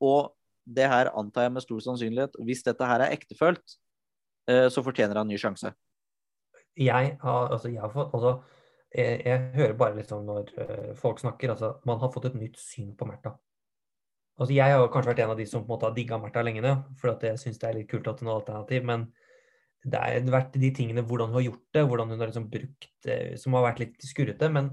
[0.01, 0.31] og
[0.65, 3.77] det her antar jeg med stor sannsynlighet, hvis dette her er ektefølt,
[4.49, 5.73] eh, så fortjener han en ny sjanse.
[6.79, 8.37] Jeg har, altså, jeg har fått altså,
[8.95, 12.59] jeg, jeg hører bare liksom når eh, folk snakker, altså Man har fått et nytt
[12.59, 13.35] syn på Märtha.
[14.41, 16.41] Altså, jeg har kanskje vært en av de som på en måte har digga Märtha
[16.41, 19.03] lenge nå, for at jeg syns det er litt kult at hun har alternativ, men
[19.85, 22.89] det har vært de tingene hvordan hun har gjort det, hvordan hun har liksom brukt
[23.05, 24.49] det, Som har vært litt skurrete.
[24.53, 24.71] Men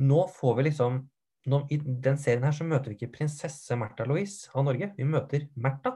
[0.00, 1.00] nå får vi liksom
[1.48, 5.08] nå, I den serien her så møter vi ikke prinsesse Märtha Louise av Norge, vi
[5.08, 5.94] møter Märtha.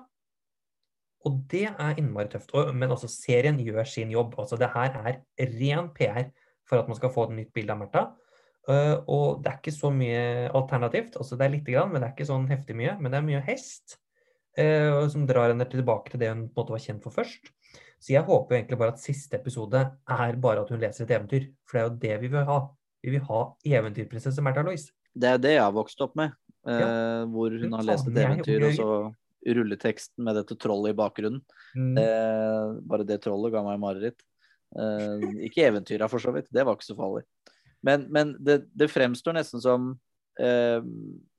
[1.29, 2.53] Og det er innmari tøft.
[2.57, 4.37] Og, men altså, serien gjør sin jobb.
[4.41, 5.21] Altså, det her er
[5.61, 6.31] ren PR
[6.69, 8.05] for at man skal få et nytt bilde av Märtha.
[8.65, 10.23] Uh, og det er ikke så mye
[10.57, 11.19] alternativt.
[11.21, 12.97] Altså, det er lite grann, men det er ikke sånn heftig mye.
[13.01, 13.99] Men det er mye hest
[14.61, 17.53] uh, som drar henne tilbake til det hun på en måte var kjent for først.
[18.05, 21.15] Så jeg håper jo egentlig bare at siste episode er bare at hun leser et
[21.17, 21.49] eventyr.
[21.65, 22.59] For det er jo det vi vil ha.
[23.05, 24.93] Vi vil ha eventyrprinsesse Märtha Louise.
[25.15, 26.33] Det er det jeg har vokst opp med,
[26.67, 30.99] eh, hvor hun Hun har lest et eventyr, og så rulleteksten med dette trollet i
[30.99, 31.43] bakgrunnen.
[31.77, 31.99] Mm.
[32.01, 34.25] Eh, bare det trollet ga meg mareritt.
[34.75, 36.49] Eh, ikke eventyra, for så vidt.
[36.53, 37.25] Det var ikke så farlig.
[37.85, 39.91] Men, men det, det fremstår nesten som
[40.41, 40.81] uh,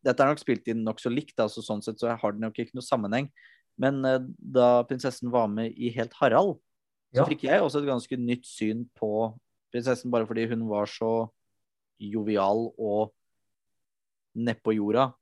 [0.05, 2.77] Dette er nok spilt inn nokså likt, altså sånn sett så har det nok ikke
[2.77, 3.31] noe sammenheng.
[3.81, 6.59] Men uh, da prinsessen var med i Helt Harald,
[7.15, 7.25] så Ja.
[7.29, 9.09] fikk jeg også et ganske nytt syn på
[9.73, 11.29] prinsessen, bare fordi hun var så
[12.01, 13.13] jovial og
[14.35, 15.13] nedpå jorda.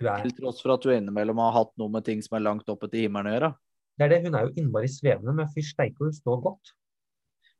[0.00, 2.90] Til tross for at hun innimellom har hatt noe med ting som er langt oppe
[2.90, 3.50] til himmelen å gjøre.
[3.96, 6.72] det er det, hun er jo innmari svevende, men fy steike, hun står godt.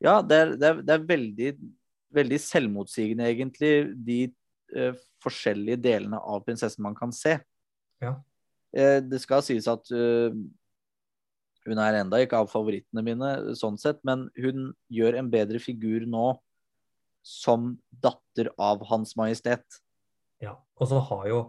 [0.04, 1.52] Ja, det er, det er, det er veldig,
[2.16, 3.72] veldig selvmotsigende, egentlig,
[4.06, 4.20] de
[4.76, 7.36] eh, forskjellige delene av prinsessen man kan se.
[8.02, 8.16] Ja.
[8.76, 10.34] Eh, det skal sies at uh,
[11.66, 16.06] hun er enda ikke av favorittene mine, sånn sett, men hun gjør en bedre figur
[16.08, 16.28] nå
[17.26, 19.64] som datter av Hans Majestet.
[20.42, 21.40] Ja, og så har jo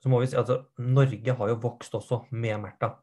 [0.00, 2.94] så må vi si, altså, Norge har jo vokst også med Märtha.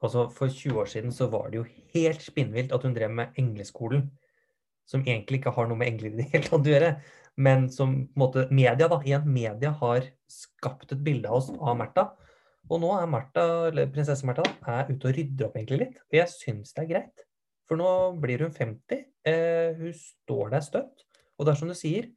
[0.00, 3.36] Altså, For 20 år siden så var det jo helt spinnvilt at hun drev med
[3.36, 4.08] engleskolen.
[4.88, 6.92] Som egentlig ikke har noe med engler i det hele tatt å gjøre.
[7.38, 11.52] Men som på en måte media da, igjen, media har skapt et bilde av oss
[11.54, 12.08] av Märtha.
[12.68, 14.44] Og nå er Martha, eller prinsesse Märtha
[14.88, 16.00] ute og rydder opp egentlig litt.
[16.08, 17.26] Og jeg syns det er greit.
[17.68, 19.04] For nå blir hun 50.
[19.28, 21.04] Eh, hun står der støtt.
[21.38, 22.08] Og det er som du sier,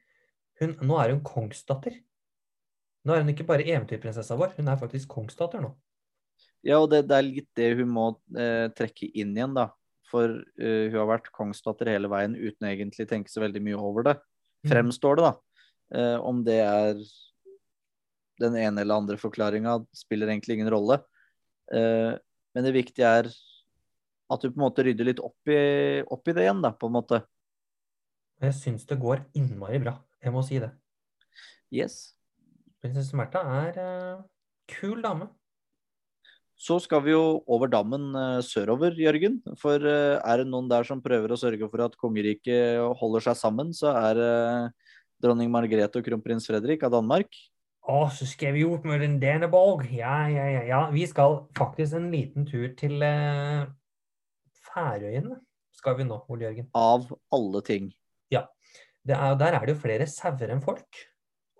[0.61, 1.99] hun, nå er hun kongsdatter.
[3.05, 5.71] Nå er hun ikke bare eventyrprinsessa vår, hun er faktisk kongsdatter nå.
[6.65, 8.07] Ja, og det, det er litt det hun må
[8.37, 9.71] eh, trekke inn igjen, da.
[10.11, 14.09] For uh, hun har vært kongsdatter hele veien uten egentlig tenke så veldig mye over
[14.11, 14.17] det.
[14.65, 14.71] Mm.
[14.73, 15.61] Fremstår det, da.
[15.91, 16.99] Uh, om det er
[18.41, 21.01] den ene eller andre forklaringa, spiller egentlig ingen rolle.
[21.71, 22.17] Uh,
[22.55, 23.31] men det viktige er
[24.31, 25.59] at du på en måte rydder litt opp i,
[26.07, 27.21] opp i det igjen, da, på en måte.
[28.41, 30.71] Jeg syns det går innmari bra, jeg må si det.
[31.71, 32.15] Yes.
[32.81, 34.23] Prinsesse Märtha er uh,
[34.71, 35.29] kul dame.
[36.61, 39.39] Så skal vi jo over dammen eh, sørover, Jørgen.
[39.57, 43.39] For eh, er det noen der som prøver å sørge for at kongeriket holder seg
[43.39, 44.33] sammen, så er det
[45.21, 47.33] dronning Margrethe og kronprins Fredrik av Danmark.
[47.89, 49.87] Å, så skal vi opp med den Daneborg.
[49.97, 50.81] Ja, ja, ja, ja.
[50.93, 53.65] Vi skal faktisk en liten tur til, eh,
[54.71, 55.41] Færøyene
[55.75, 56.69] skal vi nå, Ole Jørgen.
[56.77, 57.89] Av alle ting.
[59.01, 60.99] Det er, der er det jo flere sauer enn folk,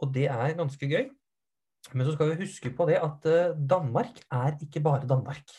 [0.02, 1.08] og det er ganske gøy.
[1.94, 5.54] Men så skal vi huske på det at eh, Danmark er ikke bare Danmark.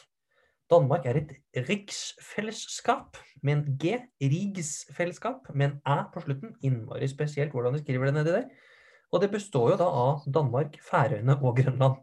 [0.73, 1.33] Danmark er et
[1.69, 6.55] riksfellesskap med en G, rigsfellesskap, med en æ på slutten.
[6.65, 8.47] Innmari spesielt hvordan de skriver det nedi der.
[9.13, 12.01] Og det består jo da av Danmark, Færøyene og Grønland.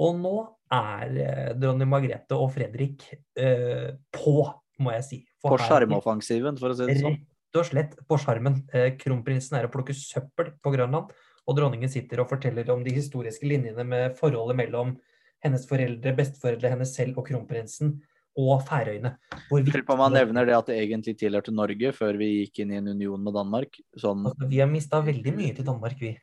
[0.00, 0.36] Og nå
[0.72, 4.36] er eh, dronning Margrethe og Fredrik eh, på,
[4.80, 5.20] må jeg si.
[5.42, 7.18] For på sjarmoffensiven, for å si det sånn.
[7.20, 8.58] Rett og slett på skjermen.
[8.72, 11.12] Eh, Kronprinsen er å plukke søppel på Grønland,
[11.46, 14.96] og dronningen sitter og forteller om de historiske linjene med forholdet mellom
[15.44, 17.96] hennes foreldre, besteforeldre, henne selv og kronprinsen,
[18.36, 19.14] og Færøyene.
[19.48, 22.60] Hvor Lurer på om han nevner det at det egentlig tilhørte Norge før vi gikk
[22.62, 23.78] inn i en union med Danmark.
[23.96, 26.16] Sånn, Altså, vi har mista veldig mye til Danmark, vi.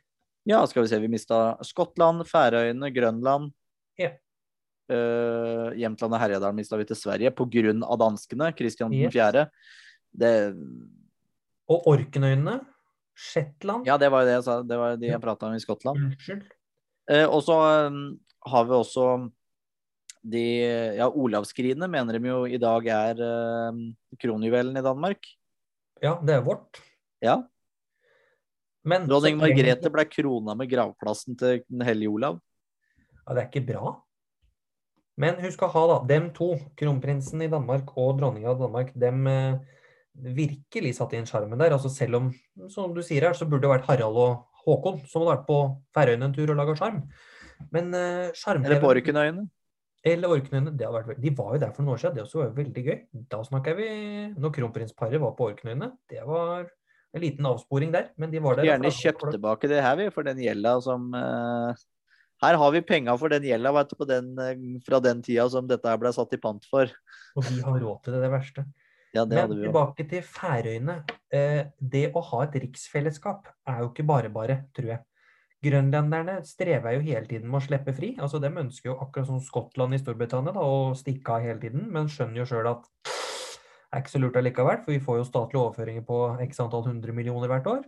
[0.45, 3.49] ja, skal vi se, vi mista Skottland, Færøyene, Grønland.
[3.97, 4.11] Ja.
[4.91, 7.97] Uh, Jämtland og Herjedalen mista vi til Sverige pga.
[7.97, 8.51] danskene.
[8.53, 9.49] Kristian Yes.
[10.13, 10.53] Det,
[11.67, 12.59] Og Orknøyene,
[13.13, 14.57] Shetland ja, det var jo det jeg sa.
[14.65, 15.99] Det var de jeg prata om i Skottland.
[16.09, 16.43] Unnskyld.
[17.11, 17.57] Eh, og så
[17.89, 18.03] um,
[18.49, 19.07] har vi også
[20.23, 20.43] de
[20.97, 23.81] Ja, Olavskrinet mener de jo i dag er eh,
[24.21, 25.27] kronjuvelen i Danmark.
[26.03, 26.79] Ja, det er vårt.
[27.23, 27.41] Ja.
[28.83, 32.39] Men Dronning Margrethe ble krona med gravplassen til den hellige Olav.
[33.23, 33.93] Ja, det er ikke bra.
[35.19, 39.27] Men hun skal ha da, dem to, kronprinsen i Danmark og dronninga av Danmark, dem
[39.29, 39.59] eh,
[40.13, 41.75] virkelig satt inn sjarmen der.
[41.75, 42.31] Altså selv om,
[42.71, 45.59] som du sier her, så burde det vært Harald og Håkon som hadde vært på
[45.95, 47.01] Færøyene en tur og laga sjarm.
[47.73, 49.47] Men eh, sjarm Eller på Orknøyene.
[50.03, 50.75] Eller Orknøyene.
[50.75, 52.55] Det hadde vært, de var jo der for noen år siden, det også var jo
[52.59, 53.01] veldig gøy.
[53.31, 53.89] Da snakker vi
[54.35, 55.93] Når kronprinsparet var på Orknøyene.
[56.11, 56.69] Det var
[57.13, 58.67] en liten avsporing der, men de var der.
[58.67, 61.83] Gjerne flagget kjøpt tilbake det her, vi, for den gjelda som uh...
[62.43, 66.33] Her har vi penga for den gjelda eh, fra den tida som dette ble satt
[66.35, 66.89] i pant for.
[67.37, 68.65] Og vi har råd til det, det verste.
[69.13, 71.03] Ja, det Men tilbake til Færøyene.
[71.33, 75.03] Eh, det å ha et riksfellesskap er jo ikke bare bare, tror jeg.
[75.63, 78.15] Grønlenderne strever jo hele tiden med å slippe fri.
[78.19, 81.85] altså De ønsker jo akkurat som Skottland i Storbritannia da, å stikke av hele tiden,
[81.93, 85.25] men skjønner jo sjøl at det er ikke så lurt allikevel, for vi får jo
[85.27, 86.15] statlige overføringer på
[86.47, 87.83] x antall hundre millioner hvert år.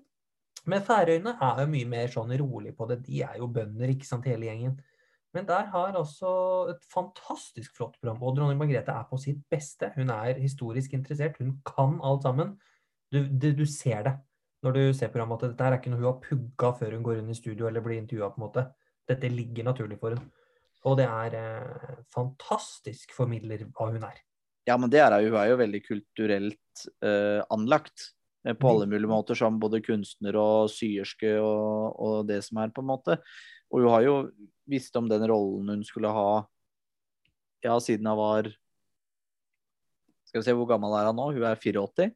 [0.69, 2.99] Men Færøyene er jo mye mer sånn rolig på det.
[3.07, 4.77] De er jo bønder, ikke sant, hele gjengen.
[5.36, 6.30] Men der har altså
[6.71, 8.21] et fantastisk flott program.
[8.24, 9.91] Og dronning Margrethe er på sitt beste.
[9.98, 11.36] Hun er historisk interessert.
[11.41, 12.56] Hun kan alt sammen.
[13.12, 14.15] Du, du, du ser det
[14.65, 17.04] når du ser programmet at dette her er ikke noe hun har pugga før hun
[17.06, 18.32] går inn i studio eller blir intervjua.
[18.34, 18.63] på en måte.
[19.06, 20.32] Dette ligger naturlig for henne.
[20.86, 24.17] Og det er eh, fantastisk formidler hva hun er.
[24.65, 25.30] Ja, men det er hun.
[25.34, 28.12] Hun er jo veldig kulturelt eh, anlagt.
[28.48, 32.74] eh, På alle mulige måter, som både kunstner og syerske og, og det som er,
[32.74, 33.19] på en måte.
[33.69, 34.17] Og hun har jo
[34.67, 36.45] visst om den rollen hun skulle ha
[37.65, 38.49] ja, siden hun var
[40.30, 41.28] Skal vi se, hvor gammel er hun nå?
[41.34, 42.10] Hun er 84?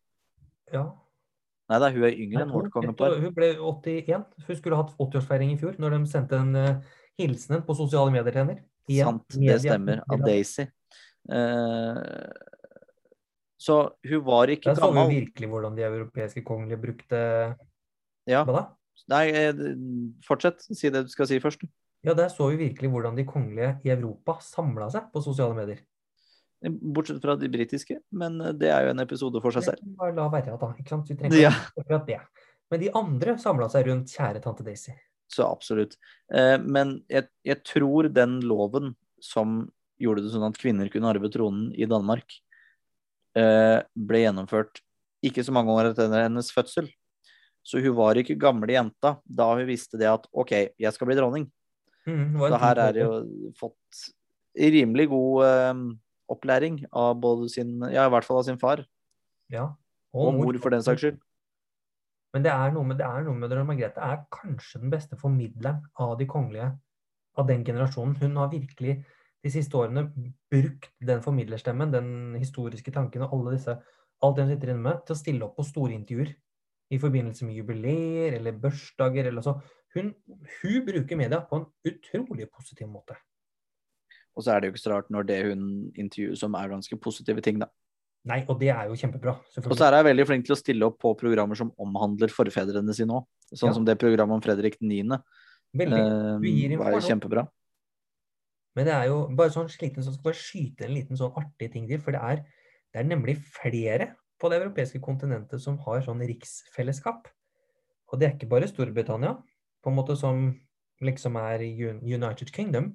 [0.73, 0.83] Ja.
[1.69, 3.15] Nei da, hun er yngre enn vårt hun- kongepar.
[3.21, 4.25] Hun ble 81.
[4.47, 6.81] Hun skulle hatt 80-årsfeiring i fjor, når de sendte en uh,
[7.21, 8.57] hilsen på sosiale medier til henne.
[8.89, 10.01] Sant, det media- stemmer.
[10.09, 10.65] Av Daisy.
[11.29, 12.01] Uh,
[13.59, 17.19] så hun var ikke Der så vi virkelig hvordan de europeiske kongelige brukte
[18.29, 18.43] Ja.
[18.45, 18.63] Hva da?
[19.09, 19.53] Nei, eh,
[20.27, 20.61] fortsett.
[20.75, 21.61] Si det du skal si først.
[22.05, 25.81] Ja, der så vi virkelig hvordan de kongelige i Europa samla seg på sosiale medier.
[26.59, 29.83] Bortsett fra de britiske, men eh, det er jo en episode for seg selv.
[29.99, 30.71] Bare la være, da.
[30.79, 31.07] ikke sant?
[31.11, 31.51] Vi trenger Ja.
[31.77, 32.19] akkurat det.
[32.71, 34.91] Men de andre samla seg rundt kjære tante Daisy.
[35.31, 35.95] Så absolutt.
[36.33, 41.29] Eh, Men jeg, jeg tror den loven som gjorde det sånn at kvinner kunne arve
[41.31, 42.31] tronen i Danmark,
[43.35, 44.81] eh, ble gjennomført
[45.25, 46.87] ikke så mange år etter hennes fødsel.
[47.63, 51.17] Så hun var ikke gamle jenta da hun visste det at OK, jeg skal bli
[51.19, 51.47] dronning.
[52.09, 54.03] Mm, Så her er det jo fått
[54.57, 55.81] rimelig god eh,
[56.33, 58.85] opplæring av både sin Ja, i hvert fall av sin far.
[59.53, 59.69] ja.
[60.09, 61.19] Og mor, for den saks skyld.
[62.33, 65.17] Men det er noe med, det er noe med dronning Margrethe er kanskje den beste
[65.21, 66.71] formidleren av de kongelige
[67.37, 68.15] av den generasjonen.
[68.17, 68.95] Hun har virkelig
[69.43, 70.07] de siste årene
[70.51, 73.77] brukt den formidlerstemmen, den historiske tanken og alle disse,
[74.25, 76.33] alt hun sitter inne med, til å stille opp på store intervjuer.
[76.89, 79.59] I forbindelse med jubileer eller bursdager eller så.
[79.95, 80.13] Hun,
[80.61, 83.17] hun bruker media på en utrolig positiv måte.
[84.37, 85.63] Og så er det jo ikke så rart når det hun
[85.97, 87.67] intervjuer som er ganske positive ting, da.
[88.29, 89.33] Nei, og det er jo kjempebra.
[89.63, 92.93] Og så er hun veldig flink til å stille opp på programmer som omhandler forfedrene
[92.95, 93.25] sine òg.
[93.53, 93.73] Sånn Ja.
[93.73, 95.17] som det programmet om Fredrik 9.
[95.73, 96.41] Veldig.
[96.43, 97.09] Du gir informasjon.
[97.09, 97.47] kjempebra.
[98.75, 101.71] Men det er jo bare sånn sliten som skal bare skyte en liten sånn artig
[101.73, 101.99] ting til.
[101.99, 102.45] For det er,
[102.93, 107.27] det er nemlig flere på det europeiske kontinentet som har sånn riksfellesskap.
[108.11, 109.37] Og det er ikke bare Storbritannia,
[109.83, 110.47] på en måte som
[111.05, 112.93] liksom er United Kingdom.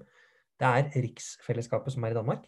[0.61, 2.45] Det er riksfellesskapet som er i Danmark.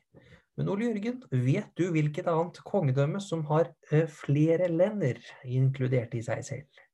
[0.56, 6.22] Men Ole Jørgen, vet du hvilket annet kongedømme som har eh, flere lender inkludert i
[6.24, 6.84] seg selv?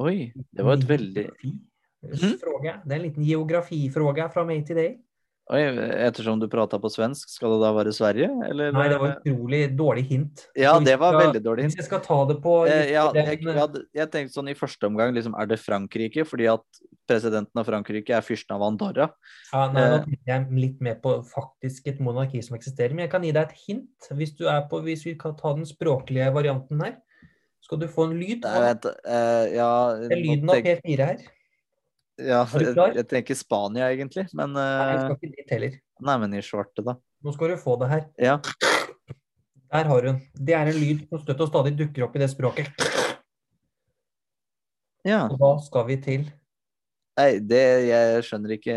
[0.00, 1.26] Oi, det var et veldig
[1.98, 2.76] Geografifråga.
[2.84, 4.98] Det er en liten geografifråge fra meg til deg.
[5.48, 5.62] Oi,
[6.04, 8.68] ettersom du prata på svensk, skal det da være Sverige, eller?
[8.76, 10.42] Nei, det var utrolig dårlig hint.
[10.54, 11.72] Ja, det var skal- veldig dårlig hint.
[11.72, 14.84] Hvis jeg skal ta det på Eh, ja, jeg, jeg, jeg tenkte sånn i første
[14.90, 16.26] omgang, liksom, er det Frankrike?
[16.28, 16.60] Fordi at
[17.08, 19.08] presidenten av Frankrike er fyrsten av Andorra.
[19.54, 20.04] Ja, nei, nå Eh.
[20.04, 22.90] tenker jeg litt mer på faktisk et monarki som eksisterer.
[22.92, 23.88] Men jeg kan gi deg et hint.
[24.12, 26.96] Hvis, du er på, hvis vi kan ta den språklige varianten her,
[27.64, 28.44] skal du få en lyd.
[28.44, 31.18] Nei, vent, eh, ja, Det er lyden av P4 her.
[32.18, 34.26] Ja, jeg, jeg tenker Spania, egentlig.
[34.36, 35.76] Men Nei, jeg eh, skal ikke dit heller.
[36.08, 36.96] Nei, men i svarte, da.
[37.24, 38.02] Nå skal du få det her.
[38.22, 38.38] Ja.
[39.68, 40.18] Der har hun.
[40.32, 42.70] Det er en lyd som støtt og stadig dukker opp i det språket.
[45.08, 45.26] ja.
[45.28, 46.28] Og hva skal vi til
[47.18, 48.74] Nei, det Jeg skjønner ikke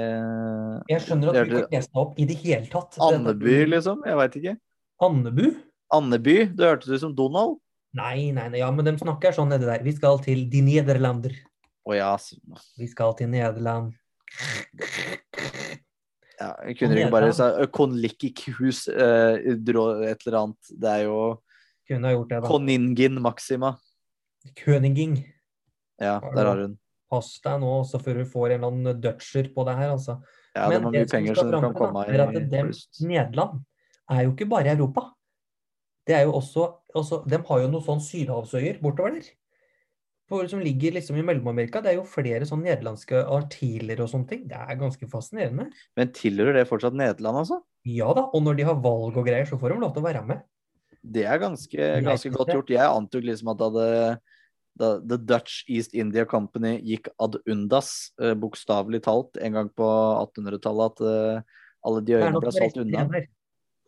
[0.90, 2.98] Jeg skjønner at du ikke har lest deg opp i det hele tatt.
[3.06, 4.02] Andeby, liksom?
[4.10, 4.56] Jeg veit ikke.
[5.02, 5.46] Andebu?
[5.94, 6.38] Andeby?
[6.58, 7.60] Det hørtes ut som Donald.
[7.98, 9.84] Nei, nei, nei, ja, men de snakker sånn nede der.
[9.84, 11.36] Vi skal til de Nederlander.
[11.88, 12.12] Å ja.
[12.78, 13.94] Vi skal til Nederland.
[16.40, 16.52] ja.
[16.68, 20.74] Jeg kunne ikke bare sagt Konlikkikhus, eh, et eller annet.
[20.74, 21.22] Det er jo
[21.90, 22.48] Kunne gjort det, da.
[22.48, 23.74] Koningin Maxima.
[24.58, 25.18] Königing.
[26.02, 26.78] Ja, der har hun.
[27.12, 30.22] Pass deg nå, så før du får en eller annen dutcher på det her, altså.
[30.56, 32.72] Ja, det var mye penger, så det kan komme er at dem.
[33.04, 33.62] Nederland
[34.12, 35.10] er jo ikke bare Europa.
[36.08, 36.66] Det er jo også,
[36.98, 39.30] også De har jo noen sånn sydhavsøyer bortover der.
[40.32, 41.82] På, som ligger liksom i Mellom-Amerika.
[41.84, 44.46] Det er jo flere sånn nederlandske artiler og sånne ting.
[44.48, 45.68] Det er ganske fascinerende.
[46.00, 47.60] Men tilhører det fortsatt Nederland, altså?
[47.88, 50.08] Ja da, og når de har valg og greier, så får de lov til å
[50.08, 50.46] være med.
[51.02, 52.72] Det er ganske, ganske godt gjort.
[52.72, 53.92] Jeg antok liksom at da det
[54.80, 59.84] da The Dutch East India Company gikk ad undas, eh, bokstavelig talt, en gang på
[59.84, 63.24] 1800-tallet, at eh, alle de øyene ble solgt unna.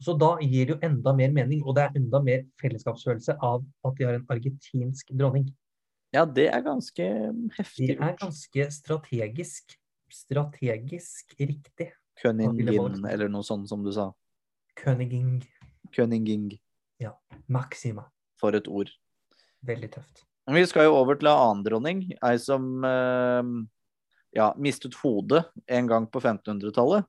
[0.03, 3.61] Så da gir det jo enda mer mening, og det er enda mer fellesskapsfølelse av
[3.87, 5.47] at de har en argentinsk dronning.
[6.14, 7.05] Ja, det er ganske
[7.57, 7.88] heftig.
[7.89, 9.78] Det er ganske strategisk
[10.14, 11.91] strategisk riktig.
[12.22, 14.11] Königin, eller noe sånt som du sa.
[14.78, 15.41] Königing
[15.93, 16.59] Königing,
[17.47, 18.05] Maxima.
[18.39, 18.89] for et ord.
[19.61, 20.24] Veldig tøft.
[20.51, 23.51] Vi skal jo over til en annen dronning, ei som eh,
[24.36, 27.07] ja, mistet hodet en gang på 1500-tallet.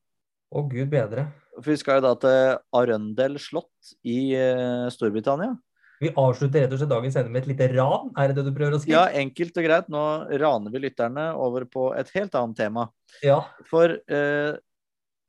[0.55, 1.27] Å, gud bedre.
[1.57, 5.57] For Vi skal jo da til Arundel slott i eh, Storbritannia.
[6.03, 8.53] Vi avslutter rett og slett dagens sending med et lite ran, er det det du
[8.57, 8.99] prøver å skrive?
[8.99, 9.91] Ja, enkelt og greit.
[9.93, 10.05] Nå
[10.43, 12.89] raner vi lytterne over på et helt annet tema.
[13.23, 13.39] Ja.
[13.71, 14.57] For eh,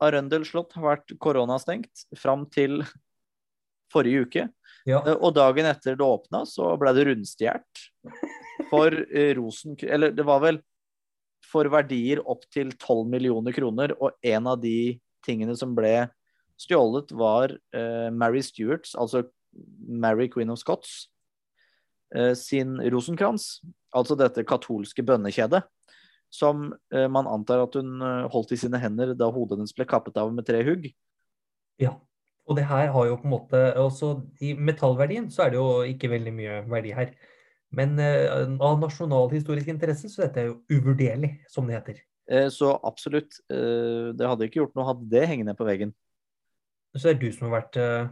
[0.03, 2.81] Arundel slott har vært koronastengt fram til
[3.93, 4.47] forrige uke.
[4.89, 4.99] ja.
[5.05, 7.85] Eh, Og dagen etter det åpna, så ble det rundstjålet
[8.71, 9.77] for eh, rosen...
[9.85, 10.59] Eller det var vel
[11.45, 16.07] for verdier opp til 12 millioner kroner, og en av de tingene som ble
[16.59, 19.27] stjålet, var eh, Mary Stewarts, altså
[19.87, 21.09] Mary Queen of Scots,
[22.15, 23.61] eh, sin rosenkrans.
[23.95, 25.63] Altså dette katolske bønnekjedet.
[26.33, 29.87] Som eh, man antar at hun eh, holdt i sine hender da hodet hennes ble
[29.87, 30.91] kappet av med tre hugg.
[31.79, 31.95] ja.
[32.45, 34.07] Og det her har jo på en måte også
[34.45, 37.15] I metallverdien så er det jo ikke veldig mye verdi her.
[37.73, 42.03] Men av nasjonalhistorisk interesse så dette er jo uvurderlig, som det heter.
[42.31, 45.93] Eh, Så absolutt, eh, det hadde ikke gjort noe hadde det hengende på veggen.
[46.95, 48.07] Så det er du som har vært eh,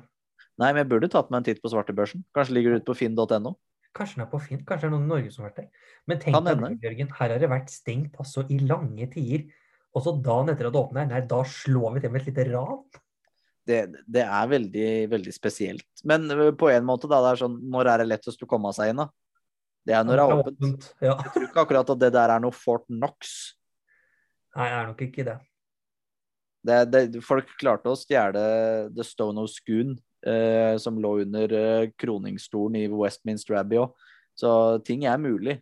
[0.61, 2.25] Nei, men jeg burde tatt meg en titt på svartebørsen.
[2.35, 3.55] Kanskje ligger det ute på finn.no.
[3.93, 5.89] Kanskje den er på Finn, kanskje det er noen i Norge som har vært der.
[6.09, 6.77] Men tenk deg.
[6.81, 9.43] Jørgen, her har det vært stengt altså i lange tider.
[9.93, 12.45] Og så dagen etter at det åpner, nei, da slår vi til med et lite
[12.49, 12.79] ran.
[13.69, 13.79] Det,
[14.11, 15.85] det er veldig, veldig spesielt.
[16.09, 17.21] Men eh, på en måte, da.
[17.23, 19.07] Det er sånn Når er det lettest å komme seg inn, da?
[19.83, 20.89] Det er når det er åpent.
[21.03, 21.13] Ja.
[21.13, 23.35] Jeg tror ikke akkurat at det der er noe Fort Knox.
[24.57, 25.37] Nei, det er nok ikke det.
[26.63, 28.43] Det, det, folk klarte å stjele
[28.95, 29.97] The Stone of Scoon,
[30.27, 33.93] eh, som lå under eh, kroningsstolen i Westminster Abbey òg.
[34.39, 34.49] Så
[34.87, 35.59] ting er mulig.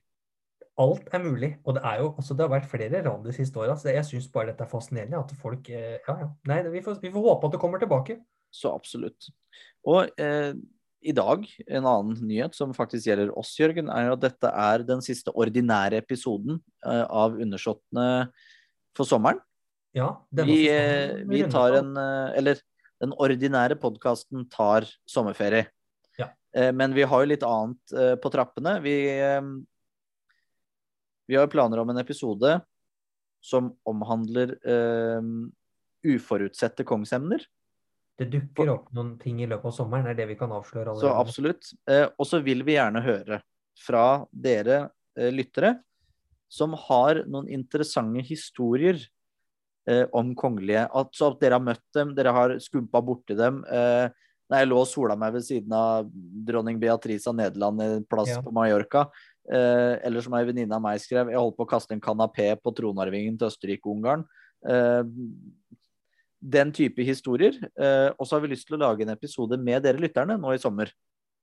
[0.79, 1.51] Alt er mulig.
[1.67, 3.75] Og det jo, altså det har vært flere ran de siste åra.
[3.83, 5.19] Jeg syns bare dette er fascinerende.
[5.19, 6.29] At folk eh, Ja, ja.
[6.49, 8.21] Nei, vi får, vi får håpe at det kommer tilbake.
[8.51, 9.29] Så absolutt.
[9.87, 10.53] Og eh,
[11.01, 15.01] i dag, en annen nyhet som faktisk gjelder oss, Jørgen, er at dette er den
[15.03, 18.09] siste ordinære episoden eh, av Undersåttene
[18.97, 19.41] for sommeren.
[19.95, 22.61] Ja, denne Vi, eh, vi tar en eh, Eller
[23.01, 25.67] den ordinære podkasten tar sommerferie.
[26.19, 26.29] Ja.
[26.55, 28.77] Eh, men vi har jo litt annet eh, på trappene.
[28.83, 29.41] Vi, eh,
[31.31, 32.59] vi har planer om en episode
[33.41, 35.47] som omhandler um,
[36.05, 37.41] uforutsette kongsemner.
[38.21, 41.07] Det dukker opp noen ting i løpet av sommeren, er det vi kan avsløre allerede.
[41.07, 41.71] Så absolutt.
[42.21, 43.39] Og så vil vi gjerne høre
[43.81, 44.83] fra dere
[45.33, 45.79] lyttere
[46.53, 49.01] som har noen interessante historier
[50.13, 50.83] om kongelige.
[50.93, 53.63] Altså at dere har møtt dem, dere har skumpa borti dem.
[53.65, 54.09] Eh,
[54.51, 56.09] jeg lå og sola meg ved siden av
[56.45, 58.41] dronning Beatrice av Nederland i en plass Ja.
[58.41, 59.07] på Mallorca.
[59.51, 62.51] Eh, eller som ei venninne av meg skrev, jeg holdt på å kaste en kanapé
[62.61, 64.25] på tronarvingen til Østerrike-Ungarn.
[64.67, 65.03] Eh,
[66.43, 67.53] den type historier.
[67.77, 70.53] Eh, og så har vi lyst til å lage en episode med dere lytterne nå
[70.53, 70.91] i sommer.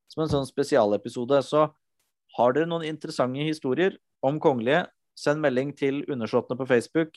[0.09, 1.43] Som en sånn spesialepisode.
[1.45, 1.71] Så
[2.37, 4.87] har dere noen interessante historier om kongelige,
[5.17, 7.17] send melding til undersåttene på Facebook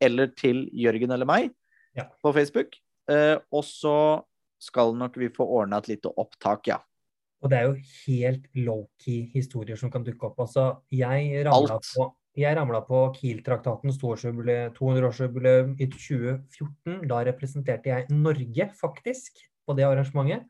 [0.00, 1.50] eller til Jørgen eller meg
[1.96, 2.04] Ja.
[2.22, 2.76] på Facebook.
[3.08, 4.22] Eh, og så
[4.60, 6.78] skal nok vi få ordna et lite opptak, ja.
[7.42, 7.76] Og det er jo
[8.06, 10.38] helt low-key historier som kan dukke opp.
[10.40, 17.08] Altså, jeg ramla på, jeg ramla på Kiel-traktatens 200-årsjubileum i 2014.
[17.08, 20.46] Da representerte jeg Norge, faktisk, på det arrangementet.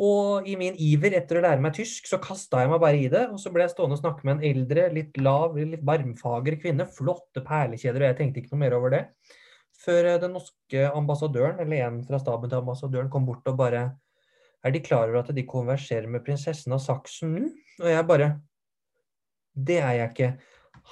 [0.00, 3.08] Og i min iver etter å lære meg tysk, så kasta jeg meg bare i
[3.12, 3.26] det.
[3.34, 6.86] Og så ble jeg stående og snakke med en eldre, litt lav, litt varmfager kvinne.
[6.88, 9.02] Flotte perlekjeder, og jeg tenkte ikke noe mer over det.
[9.80, 13.90] Før eh, den norske ambassadøren, eller en fra staben til ambassadøren, kom bort og bare
[14.60, 17.46] Er de klar over at de konverserer med prinsessen av Saksen nå?
[17.80, 18.30] Og jeg bare
[19.56, 20.30] Det er jeg ikke.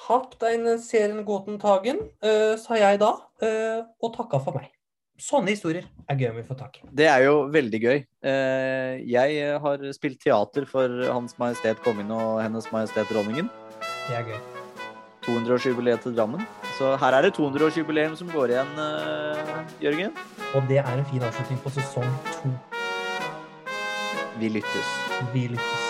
[0.07, 4.73] Hatt ein serien Gåten tagen, eh, sa jeg da, eh, og takka for meg.
[5.19, 6.85] Sånne historier er gøy om vi får tak i.
[6.95, 7.97] Det er jo veldig gøy.
[8.23, 13.51] Eh, jeg har spilt teater for Hans Majestet Kongen og Hennes Majestet Dronningen.
[14.07, 14.39] Det er gøy.
[15.27, 16.47] 200-årsjubileet til Drammen.
[16.79, 20.14] Så her er det 200-årsjubileum som går igjen, eh, Jørgen.
[20.55, 22.09] Og det er en fin avslutning på sesong
[22.39, 22.55] to.
[24.39, 24.97] Vi lyttes.
[25.35, 25.88] Vi lykkes.